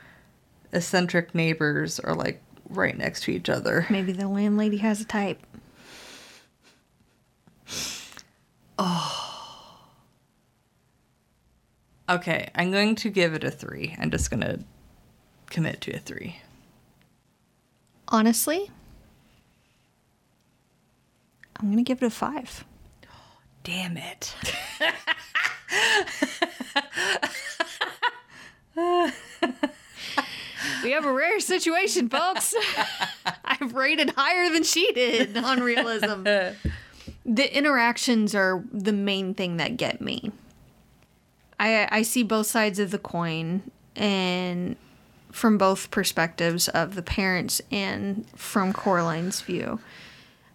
eccentric 0.72 1.34
neighbors 1.34 1.98
are 1.98 2.14
like 2.14 2.40
right 2.68 2.96
next 2.96 3.24
to 3.24 3.32
each 3.32 3.48
other? 3.48 3.88
Maybe 3.90 4.12
the 4.12 4.28
landlady 4.28 4.76
has 4.76 5.00
a 5.00 5.04
type. 5.04 5.44
Oh. 8.78 9.22
Okay, 12.08 12.48
I'm 12.54 12.70
going 12.70 12.94
to 12.96 13.10
give 13.10 13.34
it 13.34 13.42
a 13.42 13.50
3. 13.50 13.96
I'm 13.98 14.10
just 14.10 14.30
going 14.30 14.42
to 14.42 14.60
commit 15.50 15.80
to 15.82 15.92
a 15.92 15.98
3. 15.98 16.40
Honestly, 18.08 18.70
I'm 21.58 21.66
going 21.66 21.78
to 21.78 21.82
give 21.82 22.02
it 22.02 22.06
a 22.06 22.10
five. 22.10 22.64
Damn 23.64 23.96
it. 23.96 24.34
we 30.84 30.92
have 30.92 31.04
a 31.04 31.12
rare 31.12 31.40
situation, 31.40 32.08
folks. 32.08 32.54
I've 33.44 33.74
rated 33.74 34.10
higher 34.10 34.50
than 34.50 34.62
she 34.62 34.92
did 34.92 35.36
on 35.36 35.60
realism. 35.60 36.26
the 37.26 37.54
interactions 37.56 38.34
are 38.34 38.64
the 38.72 38.92
main 38.92 39.34
thing 39.34 39.56
that 39.56 39.76
get 39.76 40.00
me. 40.00 40.30
I 41.58 41.88
I 41.90 42.02
see 42.02 42.22
both 42.22 42.46
sides 42.46 42.78
of 42.78 42.90
the 42.92 42.98
coin 42.98 43.70
and 43.96 44.76
from 45.32 45.58
both 45.58 45.90
perspectives 45.90 46.68
of 46.68 46.94
the 46.94 47.02
parents 47.02 47.60
and 47.70 48.26
from 48.34 48.72
Coraline's 48.72 49.42
view. 49.42 49.80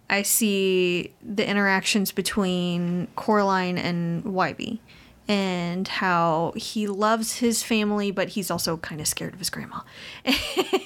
I 0.09 0.23
see 0.23 1.13
the 1.21 1.47
interactions 1.47 2.11
between 2.11 3.07
Coraline 3.15 3.77
and 3.77 4.23
Wybie 4.23 4.79
and 5.27 5.87
how 5.87 6.51
he 6.55 6.87
loves 6.87 7.37
his 7.37 7.63
family, 7.63 8.11
but 8.11 8.29
he's 8.29 8.49
also 8.49 8.77
kind 8.77 8.99
of 8.99 9.07
scared 9.07 9.33
of 9.33 9.39
his 9.39 9.49
grandma. 9.49 9.81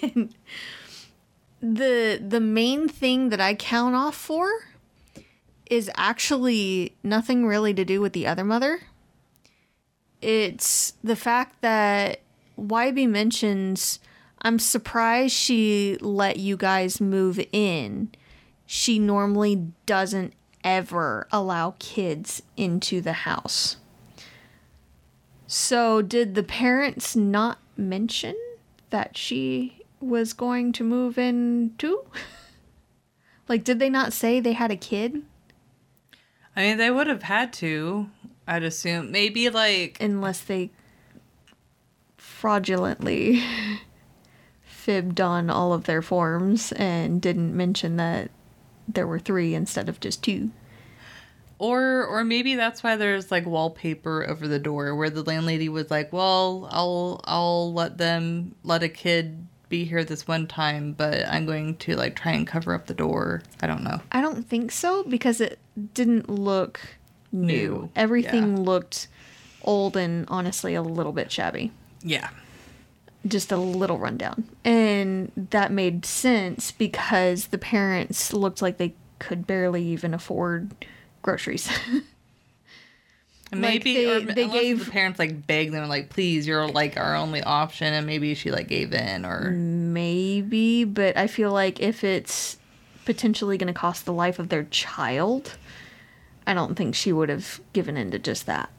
And 0.01 0.33
the 1.61 2.21
the 2.25 2.39
main 2.39 2.87
thing 2.87 3.29
that 3.29 3.41
I 3.41 3.55
count 3.55 3.95
off 3.95 4.15
for 4.15 4.47
is 5.69 5.89
actually 5.95 6.95
nothing 7.03 7.45
really 7.45 7.73
to 7.73 7.85
do 7.85 8.01
with 8.01 8.13
the 8.13 8.27
other 8.27 8.43
mother. 8.43 8.81
It's 10.21 10.93
the 11.03 11.15
fact 11.15 11.61
that 11.61 12.21
Wybie 12.57 13.09
mentions, 13.09 13.99
I'm 14.41 14.59
surprised 14.59 15.33
she 15.33 15.97
let 16.01 16.37
you 16.37 16.57
guys 16.57 17.01
move 17.01 17.39
in. 17.51 18.11
She 18.65 18.99
normally 18.99 19.67
doesn't 19.85 20.33
ever 20.63 21.27
allow 21.31 21.75
kids 21.79 22.41
into 22.57 23.01
the 23.01 23.13
house. 23.13 23.77
So, 25.47 26.01
did 26.01 26.33
the 26.33 26.43
parents 26.43 27.15
not 27.15 27.59
mention 27.77 28.35
that 28.89 29.15
she 29.15 29.81
was 30.01 30.33
going 30.33 30.71
to 30.73 30.83
move 30.83 31.19
in 31.19 31.75
too? 31.77 32.01
like, 33.47 33.63
did 33.63 33.77
they 33.77 33.89
not 33.89 34.11
say 34.11 34.39
they 34.39 34.53
had 34.53 34.71
a 34.71 34.75
kid? 34.75 35.21
I 36.55 36.61
mean, 36.61 36.77
they 36.77 36.91
would 36.91 37.07
have 37.07 37.23
had 37.23 37.51
to, 37.53 38.09
I'd 38.47 38.63
assume. 38.63 39.11
Maybe, 39.11 39.49
like. 39.49 39.97
Unless 39.99 40.41
they 40.41 40.71
fraudulently 42.17 43.43
fibbed 44.61 45.19
on 45.19 45.49
all 45.49 45.73
of 45.73 45.85
their 45.85 46.01
forms 46.01 46.71
and 46.73 47.21
didn't 47.21 47.55
mention 47.55 47.97
that 47.97 48.29
there 48.87 49.07
were 49.07 49.19
three 49.19 49.55
instead 49.55 49.89
of 49.89 49.99
just 49.99 50.23
two. 50.23 50.51
Or 51.57 52.05
or 52.05 52.23
maybe 52.23 52.55
that's 52.55 52.83
why 52.83 52.97
there's 52.97 53.31
like 53.31 53.45
wallpaper 53.45 54.29
over 54.29 54.47
the 54.47 54.59
door 54.59 54.93
where 54.93 55.09
the 55.09 55.23
landlady 55.23 55.69
was 55.69 55.89
like, 55.89 56.11
"Well, 56.11 56.67
I'll 56.69 57.21
I'll 57.23 57.73
let 57.73 57.97
them 57.97 58.55
let 58.63 58.83
a 58.83 58.89
kid 58.89 59.47
be 59.69 59.85
here 59.85 60.03
this 60.03 60.27
one 60.27 60.47
time, 60.47 60.91
but 60.91 61.25
I'm 61.27 61.45
going 61.45 61.77
to 61.77 61.95
like 61.95 62.15
try 62.15 62.33
and 62.33 62.45
cover 62.45 62.73
up 62.73 62.87
the 62.87 62.93
door." 62.93 63.41
I 63.61 63.67
don't 63.67 63.83
know. 63.83 64.01
I 64.11 64.21
don't 64.21 64.45
think 64.45 64.73
so 64.73 65.03
because 65.03 65.39
it 65.39 65.57
didn't 65.93 66.29
look 66.29 66.79
new. 67.31 67.47
new. 67.47 67.89
Everything 67.95 68.57
yeah. 68.57 68.63
looked 68.63 69.07
old 69.63 69.97
and 69.97 70.25
honestly 70.29 70.75
a 70.75 70.81
little 70.81 71.11
bit 71.11 71.31
shabby. 71.31 71.71
Yeah. 72.01 72.29
Just 73.27 73.51
a 73.51 73.57
little 73.57 73.97
rundown. 73.97 74.47
And 74.63 75.31
that 75.35 75.71
made 75.71 76.05
sense 76.05 76.71
because 76.71 77.47
the 77.47 77.57
parents 77.57 78.33
looked 78.33 78.61
like 78.61 78.77
they 78.77 78.93
could 79.19 79.47
barely 79.47 79.83
even 79.83 80.13
afford 80.13 80.71
groceries. 81.21 81.69
maybe 83.51 84.05
like 84.07 84.27
they, 84.27 84.33
they 84.33 84.47
gave 84.47 84.85
the 84.85 84.91
parents 84.91 85.19
like 85.19 85.45
begged 85.47 85.73
them 85.73 85.87
like 85.87 86.09
please 86.09 86.47
you're 86.47 86.67
like 86.67 86.97
our 86.97 87.15
only 87.15 87.41
option 87.43 87.93
and 87.93 88.05
maybe 88.05 88.33
she 88.33 88.51
like 88.51 88.67
gave 88.67 88.93
in 88.93 89.25
or 89.25 89.51
maybe 89.51 90.83
but 90.83 91.15
i 91.15 91.27
feel 91.27 91.51
like 91.51 91.79
if 91.79 92.03
it's 92.03 92.57
potentially 93.05 93.57
going 93.57 93.67
to 93.67 93.73
cost 93.73 94.05
the 94.05 94.13
life 94.13 94.39
of 94.39 94.49
their 94.49 94.63
child 94.65 95.57
i 96.45 96.53
don't 96.53 96.75
think 96.75 96.95
she 96.95 97.13
would 97.13 97.29
have 97.29 97.61
given 97.73 97.95
in 97.97 98.11
to 98.11 98.19
just 98.19 98.45
that 98.45 98.69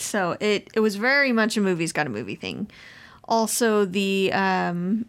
so 0.00 0.36
it 0.40 0.68
it 0.74 0.80
was 0.80 0.96
very 0.96 1.32
much 1.32 1.56
a 1.56 1.60
movie's 1.60 1.92
got 1.92 2.06
a 2.06 2.10
movie 2.10 2.34
thing. 2.34 2.68
Also 3.24 3.84
the 3.84 4.32
um 4.32 5.04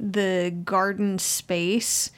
the 0.00 0.54
garden 0.64 1.18
space 1.18 2.10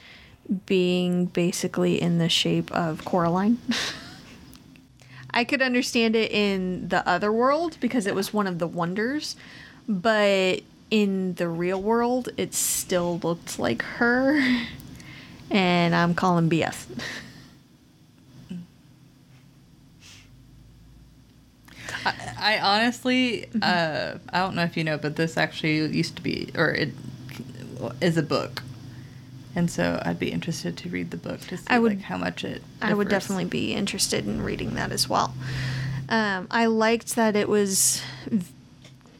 being 0.65 1.25
basically 1.25 2.01
in 2.01 2.17
the 2.17 2.29
shape 2.29 2.71
of 2.71 3.03
Coraline. 3.05 3.59
I 5.31 5.43
could 5.43 5.61
understand 5.61 6.15
it 6.15 6.31
in 6.31 6.87
the 6.87 7.07
other 7.07 7.31
world 7.31 7.77
because 7.79 8.07
it 8.07 8.15
was 8.15 8.33
one 8.33 8.47
of 8.47 8.57
the 8.57 8.65
wonders, 8.65 9.35
but 9.87 10.61
in 10.89 11.33
the 11.35 11.47
real 11.49 11.81
world, 11.81 12.29
it 12.37 12.53
still 12.53 13.19
looked 13.19 13.59
like 13.59 13.81
her, 13.83 14.39
and 15.51 15.93
I'm 15.95 16.13
calling 16.15 16.49
BS. 16.49 16.85
I, 22.05 22.13
I 22.39 22.59
honestly, 22.59 23.47
uh, 23.61 24.15
I 24.31 24.39
don't 24.39 24.55
know 24.55 24.63
if 24.63 24.77
you 24.77 24.83
know, 24.83 24.97
but 24.97 25.15
this 25.15 25.37
actually 25.37 25.77
used 25.95 26.15
to 26.17 26.21
be, 26.21 26.49
or 26.55 26.69
it 26.71 26.93
is 28.01 28.17
a 28.17 28.23
book, 28.23 28.63
and 29.55 29.69
so 29.69 30.01
I'd 30.05 30.19
be 30.19 30.31
interested 30.31 30.77
to 30.77 30.89
read 30.89 31.11
the 31.11 31.17
book 31.17 31.39
to 31.41 31.57
see 31.57 31.63
I 31.67 31.79
would- 31.79 31.93
like 31.93 32.01
how 32.01 32.17
much 32.17 32.43
it. 32.43 32.61
I 32.81 32.93
would 32.93 33.09
definitely 33.09 33.45
be 33.45 33.73
interested 33.73 34.25
in 34.25 34.41
reading 34.41 34.75
that 34.75 34.91
as 34.91 35.09
well. 35.09 35.33
Um, 36.09 36.47
I 36.49 36.67
liked 36.67 37.15
that 37.15 37.35
it 37.35 37.49
was 37.49 38.01
v- 38.27 38.53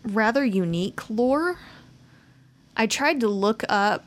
rather 0.08 0.44
unique 0.44 1.10
lore. 1.10 1.60
I 2.76 2.88
tried 2.88 3.20
to 3.22 3.28
look 3.28 3.64
up 3.70 4.06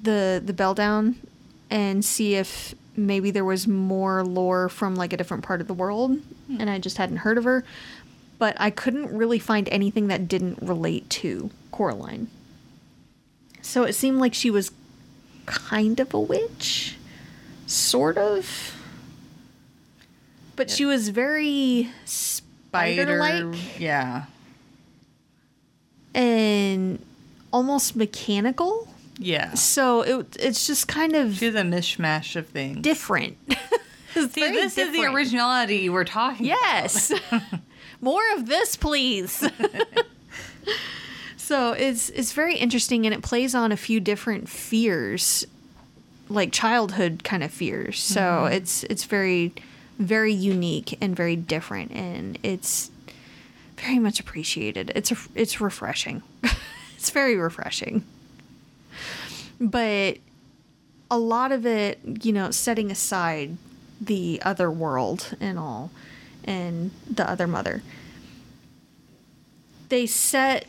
the 0.00 0.42
the 0.44 0.52
Beldam 0.52 1.16
and 1.70 2.04
see 2.04 2.34
if 2.34 2.74
maybe 2.96 3.30
there 3.30 3.44
was 3.44 3.68
more 3.68 4.24
lore 4.24 4.68
from 4.68 4.96
like 4.96 5.12
a 5.12 5.16
different 5.16 5.44
part 5.44 5.60
of 5.60 5.68
the 5.68 5.74
world, 5.74 6.18
hmm. 6.46 6.60
and 6.60 6.68
I 6.68 6.78
just 6.78 6.96
hadn't 6.96 7.18
heard 7.18 7.38
of 7.38 7.44
her. 7.44 7.64
But 8.38 8.56
I 8.60 8.70
couldn't 8.70 9.16
really 9.16 9.38
find 9.40 9.68
anything 9.70 10.06
that 10.08 10.28
didn't 10.28 10.58
relate 10.62 11.10
to 11.10 11.50
Coraline. 11.72 12.28
So 13.62 13.82
it 13.82 13.94
seemed 13.94 14.18
like 14.18 14.32
she 14.32 14.50
was 14.50 14.70
kind 15.46 15.98
of 15.98 16.14
a 16.14 16.20
witch, 16.20 16.96
sort 17.66 18.16
of. 18.16 18.76
But 20.54 20.70
she 20.70 20.84
was 20.84 21.08
very 21.08 21.90
spider 22.04 23.18
like 23.18 23.80
Yeah. 23.80 24.24
And 26.14 27.04
almost 27.52 27.96
mechanical. 27.96 28.88
Yeah. 29.18 29.54
So 29.54 30.02
it, 30.02 30.36
it's 30.38 30.66
just 30.66 30.88
kind 30.88 31.14
of 31.14 31.36
She's 31.36 31.54
a 31.54 31.62
mishmash 31.62 32.36
of 32.36 32.48
things. 32.48 32.82
different. 32.82 33.36
See, 34.14 34.26
this 34.26 34.78
is 34.78 34.92
the 34.92 35.04
originality 35.04 35.88
we're 35.88 36.04
talking 36.04 36.46
about. 36.46 36.58
Yes. 36.60 37.12
More 38.00 38.22
of 38.36 38.46
this, 38.46 38.76
please. 38.76 39.48
so 41.36 41.72
it's 41.72 42.10
it's 42.10 42.32
very 42.32 42.56
interesting 42.56 43.06
and 43.06 43.14
it 43.14 43.22
plays 43.22 43.54
on 43.54 43.72
a 43.72 43.76
few 43.76 44.00
different 44.00 44.48
fears 44.48 45.46
like 46.28 46.52
childhood 46.52 47.22
kind 47.24 47.42
of 47.42 47.50
fears. 47.50 48.00
So 48.00 48.20
mm-hmm. 48.20 48.52
it's 48.54 48.84
it's 48.84 49.04
very 49.04 49.52
very 49.98 50.32
unique 50.32 50.96
and 51.00 51.16
very 51.16 51.36
different 51.36 51.90
and 51.92 52.38
it's 52.42 52.90
very 53.80 53.98
much 53.98 54.20
appreciated. 54.20 54.92
It's 54.94 55.12
it's 55.34 55.60
refreshing. 55.60 56.22
it's 56.96 57.10
very 57.10 57.36
refreshing. 57.36 58.04
But 59.60 60.18
a 61.10 61.18
lot 61.18 61.52
of 61.52 61.66
it, 61.66 61.98
you 62.22 62.32
know, 62.32 62.50
setting 62.50 62.90
aside 62.90 63.56
the 64.00 64.40
other 64.44 64.70
world 64.70 65.36
and 65.40 65.58
all 65.58 65.90
and 66.44 66.90
the 67.10 67.28
other 67.28 67.46
mother. 67.46 67.82
They 69.88 70.06
set 70.06 70.66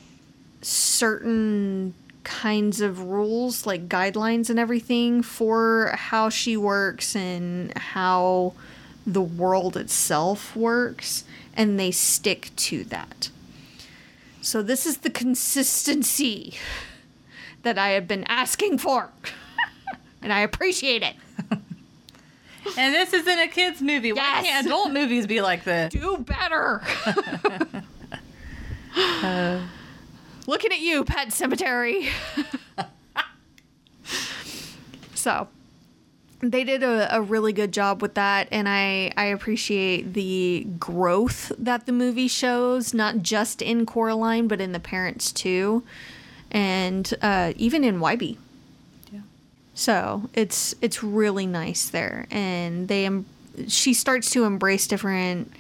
certain 0.62 1.94
kinds 2.24 2.82
of 2.82 3.02
rules, 3.02 3.66
like 3.66 3.90
guidelines 3.90 4.50
and 4.50 4.60
everything, 4.60 5.22
for 5.22 5.94
how 5.96 6.30
she 6.30 6.56
works 6.58 7.16
and 7.16 7.76
how 7.78 8.54
the 9.06 9.22
world 9.22 9.76
itself 9.78 10.56
works, 10.56 11.24
and 11.56 11.80
they 11.80 11.92
stick 11.92 12.52
to 12.56 12.84
that. 12.86 13.30
So, 14.42 14.62
this 14.62 14.86
is 14.86 14.98
the 15.00 15.10
consistency 15.10 16.56
that 17.64 17.78
I 17.78 17.90
have 17.90 18.08
been 18.08 18.24
asking 18.26 18.78
for, 18.78 19.10
and 20.22 20.32
I 20.32 20.42
appreciate 20.42 21.04
it. 21.04 21.16
And 22.78 22.94
this 22.94 23.14
isn't 23.14 23.40
a 23.40 23.48
kids 23.48 23.82
movie. 23.82 24.14
Why 24.14 24.44
can't 24.44 24.66
adult 24.68 24.92
movies 24.92 25.26
be 25.26 25.42
like 25.42 25.64
this? 25.64 25.92
Do 25.94 26.18
better. 26.18 26.84
Looking 30.46 30.72
at 30.72 30.80
you, 30.80 31.04
Pet 31.04 31.30
Sematary. 31.30 32.10
so, 35.16 35.48
they 36.42 36.64
did 36.64 36.84
a, 36.84 37.18
a 37.18 37.22
really 37.22 37.54
good 37.54 37.72
job 37.72 38.02
with 38.02 38.14
that, 38.16 38.48
and 38.52 38.68
I, 38.70 39.12
I 39.18 39.26
appreciate 39.26 40.14
the 40.14 40.66
growth 40.80 41.52
that 41.58 41.86
the 41.86 41.92
movie 41.92 42.28
shows, 42.28 42.94
not 42.94 43.20
just 43.20 43.62
in 43.62 43.86
Coraline, 43.86 44.48
but 44.48 44.62
in 44.62 44.72
the 44.72 44.80
parents 44.80 45.32
too, 45.32 45.84
and 46.52 47.14
uh, 47.22 47.54
even 47.58 47.84
in 47.84 48.00
Wybie. 48.00 48.38
Yeah. 49.12 49.22
So 49.74 50.30
it's 50.34 50.76
it's 50.82 51.04
really 51.04 51.46
nice 51.46 51.90
there, 51.90 52.26
and 52.32 52.88
they 52.88 53.10
she 53.68 53.94
starts 53.94 54.30
to 54.32 54.46
embrace 54.46 54.88
different 54.88 55.52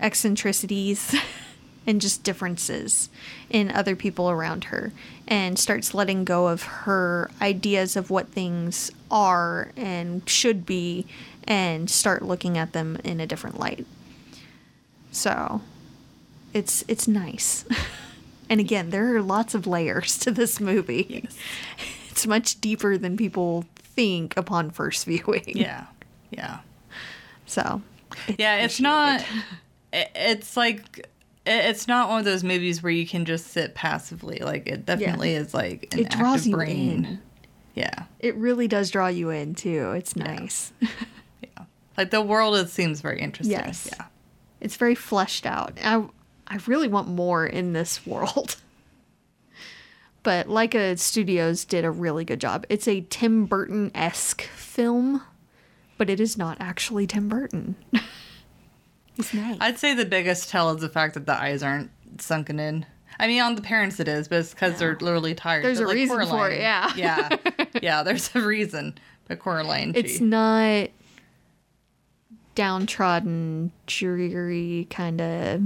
eccentricities 0.00 1.14
and 1.86 2.00
just 2.00 2.22
differences 2.22 3.08
in 3.48 3.70
other 3.70 3.96
people 3.96 4.28
around 4.30 4.64
her, 4.64 4.92
and 5.26 5.58
starts 5.58 5.94
letting 5.94 6.24
go 6.24 6.48
of 6.48 6.62
her 6.62 7.30
ideas 7.40 7.96
of 7.96 8.10
what 8.10 8.28
things 8.28 8.90
are 9.10 9.72
and 9.76 10.28
should 10.28 10.66
be, 10.66 11.06
and 11.44 11.90
start 11.90 12.22
looking 12.22 12.58
at 12.58 12.72
them 12.72 12.98
in 13.04 13.20
a 13.20 13.26
different 13.26 13.58
light. 13.58 13.86
So 15.12 15.62
it's 16.52 16.84
it's 16.88 17.08
nice. 17.08 17.64
and 18.50 18.60
again, 18.60 18.90
there 18.90 19.14
are 19.16 19.22
lots 19.22 19.54
of 19.54 19.66
layers 19.66 20.18
to 20.18 20.30
this 20.30 20.60
movie. 20.60 21.06
Yes. 21.24 21.38
It's 22.10 22.26
much 22.26 22.60
deeper 22.60 22.98
than 22.98 23.16
people 23.16 23.64
think 23.76 24.36
upon 24.36 24.70
first 24.70 25.04
viewing. 25.06 25.44
Yeah. 25.56 25.86
Yeah. 26.30 26.58
So, 27.46 27.80
Yeah, 28.36 28.56
it's 28.56 28.80
not. 28.80 29.24
It's 29.92 30.56
like 30.56 31.08
it's 31.48 31.88
not 31.88 32.08
one 32.08 32.18
of 32.18 32.24
those 32.24 32.44
movies 32.44 32.82
where 32.82 32.92
you 32.92 33.06
can 33.06 33.24
just 33.24 33.48
sit 33.48 33.74
passively. 33.74 34.38
Like 34.38 34.66
it 34.66 34.84
definitely 34.86 35.34
is 35.34 35.54
like 35.54 35.88
an 35.92 36.00
It 36.00 36.10
draws 36.10 36.40
active 36.40 36.46
you 36.50 36.56
brain. 36.56 37.04
in. 37.04 37.20
Yeah, 37.74 38.04
It 38.18 38.34
really 38.34 38.66
does 38.66 38.90
draw 38.90 39.06
you 39.06 39.30
in 39.30 39.54
too. 39.54 39.92
It's 39.92 40.16
nice. 40.16 40.72
yeah. 40.80 41.64
Like 41.96 42.10
the 42.10 42.20
world, 42.22 42.56
it 42.56 42.68
seems 42.70 43.00
very 43.00 43.20
interesting. 43.20 43.56
Yes. 43.58 43.88
Yeah. 43.92 44.06
It's 44.60 44.74
very 44.76 44.96
fleshed 44.96 45.46
out. 45.46 45.78
I 45.84 46.04
I 46.48 46.58
really 46.66 46.88
want 46.88 47.08
more 47.08 47.46
in 47.46 47.72
this 47.74 48.04
world. 48.06 48.56
But 50.24 50.48
Laika 50.48 50.98
Studios 50.98 51.64
did 51.64 51.84
a 51.84 51.90
really 51.90 52.24
good 52.24 52.40
job. 52.40 52.66
It's 52.68 52.88
a 52.88 53.02
Tim 53.08 53.46
Burton 53.46 53.90
esque 53.94 54.42
film, 54.42 55.22
but 55.96 56.10
it 56.10 56.18
is 56.20 56.36
not 56.36 56.56
actually 56.60 57.06
Tim 57.06 57.28
Burton. 57.28 57.76
it's 59.18 59.34
nice. 59.34 59.58
I'd 59.60 59.78
say 59.78 59.94
the 59.94 60.04
biggest 60.06 60.48
tell 60.50 60.70
is 60.74 60.80
the 60.80 60.88
fact 60.88 61.14
that 61.14 61.26
the 61.26 61.34
eyes 61.38 61.62
aren't 61.62 61.90
sunken 62.20 62.58
in. 62.60 62.86
I 63.20 63.26
mean, 63.26 63.42
on 63.42 63.56
the 63.56 63.62
parents 63.62 63.98
it 63.98 64.06
is, 64.08 64.28
but 64.28 64.38
it's 64.38 64.54
because 64.54 64.78
they're 64.78 64.96
literally 65.00 65.34
tired. 65.34 65.64
There's 65.64 65.78
But, 65.78 65.84
a 65.84 65.88
like, 65.88 65.94
reason 65.96 66.26
for 66.28 66.48
it, 66.50 66.60
yeah. 66.60 66.92
yeah, 66.96 67.36
yeah. 67.82 68.02
There's 68.04 68.30
a 68.34 68.40
reason. 68.40 68.96
But 69.26 69.40
Coraline, 69.40 69.92
it's 69.96 70.18
she, 70.18 70.24
not 70.24 70.88
downtrodden, 72.54 73.72
dreary 73.86 74.86
kind 74.90 75.20
of 75.20 75.62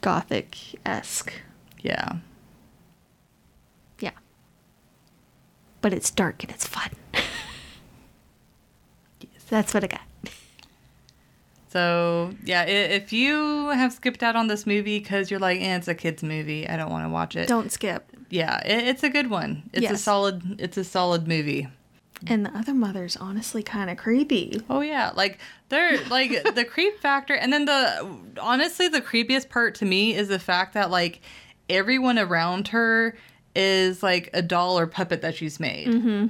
gothic 0.00 0.56
esque. 0.86 1.32
yeah, 1.80 2.16
Yeah. 3.98 4.12
But 5.80 5.92
it's 5.92 6.10
dark 6.10 6.42
and 6.42 6.52
it's 6.52 6.66
fun. 6.66 6.90
That's 9.50 9.72
what 9.74 9.84
I 9.84 9.86
got. 9.88 10.00
So 11.70 12.34
yeah, 12.44 12.64
if 12.64 13.12
you 13.12 13.68
have 13.68 13.92
skipped 13.92 14.22
out 14.22 14.36
on 14.36 14.46
this 14.46 14.66
movie 14.66 14.98
because 14.98 15.30
you're 15.30 15.40
like, 15.40 15.60
eh, 15.60 15.76
it's 15.76 15.88
a 15.88 15.94
kids 15.94 16.22
movie, 16.22 16.68
I 16.68 16.76
don't 16.76 16.90
want 16.90 17.04
to 17.04 17.10
watch 17.10 17.36
it. 17.36 17.48
Don't 17.48 17.70
skip. 17.70 18.10
Yeah, 18.30 18.60
it, 18.66 18.88
it's 18.88 19.02
a 19.02 19.10
good 19.10 19.30
one. 19.30 19.68
It's 19.72 19.90
a 19.90 19.96
solid. 19.96 20.60
It's 20.60 20.76
a 20.76 20.84
solid 20.84 21.28
movie. 21.28 21.68
And 22.26 22.44
the 22.44 22.56
other 22.56 22.74
mother's 22.74 23.16
honestly 23.16 23.62
kind 23.62 23.90
of 23.90 23.96
creepy. 23.96 24.60
Oh 24.68 24.80
yeah, 24.80 25.12
like 25.14 25.38
they're 25.68 26.02
like 26.06 26.30
the 26.54 26.64
creep 26.64 26.98
factor, 27.00 27.34
and 27.34 27.52
then 27.52 27.66
the 27.66 28.18
honestly 28.40 28.88
the 28.88 29.00
creepiest 29.00 29.48
part 29.48 29.74
to 29.76 29.84
me 29.84 30.14
is 30.14 30.28
the 30.28 30.38
fact 30.38 30.74
that 30.74 30.90
like 30.90 31.20
everyone 31.68 32.18
around 32.18 32.68
her 32.68 33.16
is 33.54 34.02
like 34.02 34.30
a 34.32 34.42
doll 34.42 34.78
or 34.78 34.86
puppet 34.86 35.22
that 35.22 35.34
she's 35.36 35.60
made, 35.60 35.88
mm-hmm. 35.88 36.26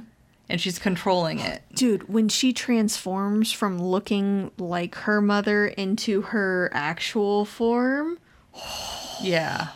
And 0.49 0.59
she's 0.59 0.79
controlling 0.79 1.39
it. 1.39 1.61
Dude, 1.73 2.09
when 2.09 2.27
she 2.29 2.51
transforms 2.53 3.51
from 3.51 3.79
looking 3.81 4.51
like 4.57 4.95
her 4.95 5.21
mother 5.21 5.67
into 5.67 6.21
her 6.21 6.69
actual 6.73 7.45
form, 7.45 8.17
Yeah, 9.21 9.67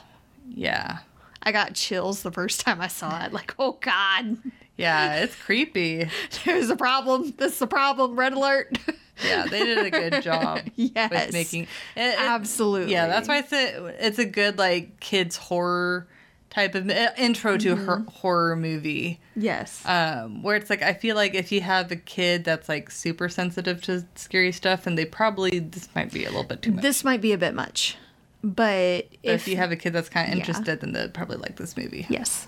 yeah, 0.50 1.00
I 1.42 1.52
got 1.52 1.74
chills 1.76 2.24
the 2.24 2.32
first 2.32 2.62
time 2.62 2.82
I 2.82 2.88
saw 2.88 3.24
it. 3.26 3.34
Like, 3.34 3.54
oh 3.60 3.78
God, 3.82 4.38
yeah. 4.78 5.18
It's 5.18 5.36
creepy. 5.36 6.10
there's 6.46 6.70
a 6.70 6.76
problem. 6.76 7.34
This 7.38 7.56
is 7.56 7.62
a 7.62 7.68
problem. 7.68 8.16
Red 8.18 8.34
alert. 8.34 8.78
Yeah, 9.24 9.46
they 9.46 9.64
did 9.64 9.86
a 9.86 9.92
good 9.92 10.24
job 10.24 10.62
Yes. 10.76 11.12
with 11.12 11.34
making 11.34 11.64
it, 11.64 11.68
it- 11.96 12.20
Absolutely. 12.20 12.92
Yeah, 12.94 13.08
that's 13.08 13.28
why 13.28 13.38
it's 13.40 13.54
a 13.54 13.86
it's 14.06 14.18
a 14.20 14.26
good 14.26 14.58
like 14.58 15.00
kids 15.00 15.36
horror 15.38 16.08
type 16.54 16.76
of 16.76 16.90
uh, 16.90 17.10
intro 17.18 17.58
to 17.58 17.76
Mm-hmm. 17.76 17.86
her 17.86 18.06
horror 18.10 18.56
movie. 18.56 19.20
Yes. 19.36 19.82
Um, 19.86 20.44
where 20.44 20.56
it's 20.56 20.70
like 20.70 20.82
I 20.84 20.94
feel 20.94 21.16
like 21.16 21.34
if 21.34 21.52
you 21.52 21.62
have 21.62 21.92
a 21.92 21.96
kid 21.96 22.44
that's 22.44 22.70
like 22.70 22.92
super 22.92 23.28
sensitive 23.30 23.82
to 23.84 24.06
scary 24.16 24.52
stuff, 24.52 24.86
and 24.88 24.98
they 24.98 25.06
probably 25.06 25.60
this 25.60 25.88
might 25.96 26.12
be 26.12 26.24
a 26.26 26.30
little 26.30 26.44
bit 26.44 26.62
too 26.62 26.72
much. 26.72 26.82
this 26.84 27.04
might 27.04 27.22
be 27.22 27.32
a 27.34 27.38
bit 27.38 27.54
much. 27.56 27.98
But 28.44 29.08
But 29.10 29.20
if, 29.24 29.48
you 29.48 29.56
have 29.58 29.72
a 29.72 29.76
kid 29.78 29.94
that's 29.94 30.10
kind 30.10 30.28
of 30.28 30.36
yeah. 30.36 30.40
interested, 30.42 30.82
then 30.82 30.92
they'd 30.92 31.14
probably 31.14 31.38
like 31.38 31.56
this 31.56 31.76
movie. 31.78 32.06
Yes. 32.10 32.48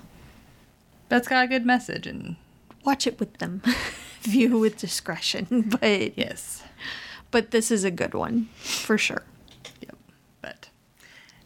It's 1.09 1.27
got 1.27 1.45
a 1.45 1.47
good 1.47 1.65
message, 1.65 2.05
and 2.07 2.35
Watch 2.83 3.07
it 3.07 3.19
with 3.19 3.37
them. 3.37 3.61
View 4.21 4.59
with 4.59 4.77
discretion. 4.77 5.69
But 5.81 6.17
yes, 6.17 6.61
but 7.31 7.51
this 7.51 7.71
is 7.71 7.83
a 7.83 7.91
good 7.91 8.13
one 8.13 8.49
for 8.57 8.97
sure. 8.97 9.23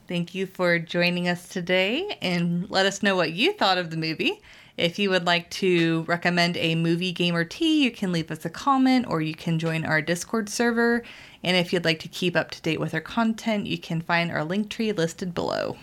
Thank 0.10 0.34
you 0.34 0.48
for 0.48 0.80
joining 0.80 1.28
us 1.28 1.48
today 1.48 2.18
and 2.20 2.68
let 2.72 2.88
us 2.88 3.04
know 3.04 3.16
what 3.16 3.32
you 3.32 3.54
thought 3.54 3.78
of 3.78 3.92
the 3.92 3.96
movie. 3.96 4.42
If 4.76 4.98
you 4.98 5.12
would 5.12 5.28
like 5.28 5.52
to 5.52 6.02
recommend 6.08 6.58
a 6.58 6.74
movie, 6.74 7.12
game, 7.12 7.36
or 7.36 7.44
tea, 7.44 7.84
you 7.84 7.92
can 7.92 8.12
leave 8.12 8.32
us 8.32 8.44
a 8.44 8.50
comment 8.50 9.06
or 9.08 9.22
you 9.22 9.36
can 9.36 9.60
join 9.60 9.86
our 9.86 10.02
Discord 10.02 10.50
server. 10.50 11.04
And 11.44 11.56
if 11.56 11.72
you'd 11.72 11.86
like 11.86 12.00
to 12.00 12.08
keep 12.08 12.36
up 12.36 12.50
to 12.52 12.62
date 12.64 12.80
with 12.80 12.96
our 12.96 13.02
content, 13.02 13.68
you 13.68 13.78
can 13.78 14.02
find 14.02 14.32
our 14.32 14.44
link 14.44 14.72
tree 14.72 14.92
listed 14.92 15.36
below. 15.36 15.78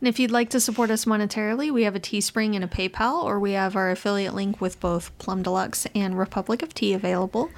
And 0.00 0.08
if 0.08 0.18
you'd 0.18 0.32
like 0.32 0.50
to 0.50 0.60
support 0.60 0.90
us 0.90 1.04
monetarily, 1.04 1.70
we 1.70 1.84
have 1.84 1.94
a 1.94 2.00
Teespring 2.00 2.56
and 2.56 2.64
a 2.64 2.68
PayPal, 2.68 3.22
or 3.22 3.38
we 3.38 3.52
have 3.52 3.76
our 3.76 3.92
affiliate 3.92 4.34
link 4.34 4.60
with 4.60 4.80
both 4.80 5.16
Plum 5.18 5.44
Deluxe 5.44 5.86
and 5.94 6.18
Republic 6.18 6.62
of 6.62 6.74
Tea 6.74 6.94
available. 6.94 7.50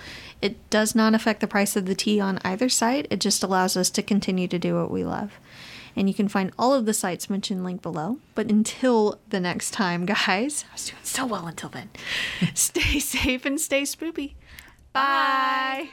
It 0.42 0.68
does 0.68 0.94
not 0.94 1.14
affect 1.14 1.40
the 1.40 1.46
price 1.46 1.76
of 1.76 1.86
the 1.86 1.94
tea 1.94 2.20
on 2.20 2.40
either 2.44 2.68
site, 2.68 3.06
it 3.08 3.20
just 3.20 3.42
allows 3.42 3.74
us 3.74 3.88
to 3.88 4.02
continue 4.02 4.48
to 4.48 4.58
do 4.58 4.74
what 4.74 4.90
we 4.90 5.02
love. 5.02 5.38
And 6.00 6.08
you 6.08 6.14
can 6.14 6.28
find 6.28 6.50
all 6.58 6.72
of 6.72 6.86
the 6.86 6.94
sites 6.94 7.28
mentioned 7.28 7.62
linked 7.62 7.82
below. 7.82 8.20
But 8.34 8.50
until 8.50 9.20
the 9.28 9.38
next 9.38 9.72
time, 9.72 10.06
guys, 10.26 10.64
I 10.70 10.72
was 10.72 10.88
doing 10.88 11.02
so 11.02 11.26
well 11.26 11.46
until 11.46 11.68
then. 11.68 11.90
stay 12.54 12.98
safe 12.98 13.44
and 13.44 13.60
stay 13.60 13.82
spoopy. 13.82 14.32
Bye. 14.94 15.90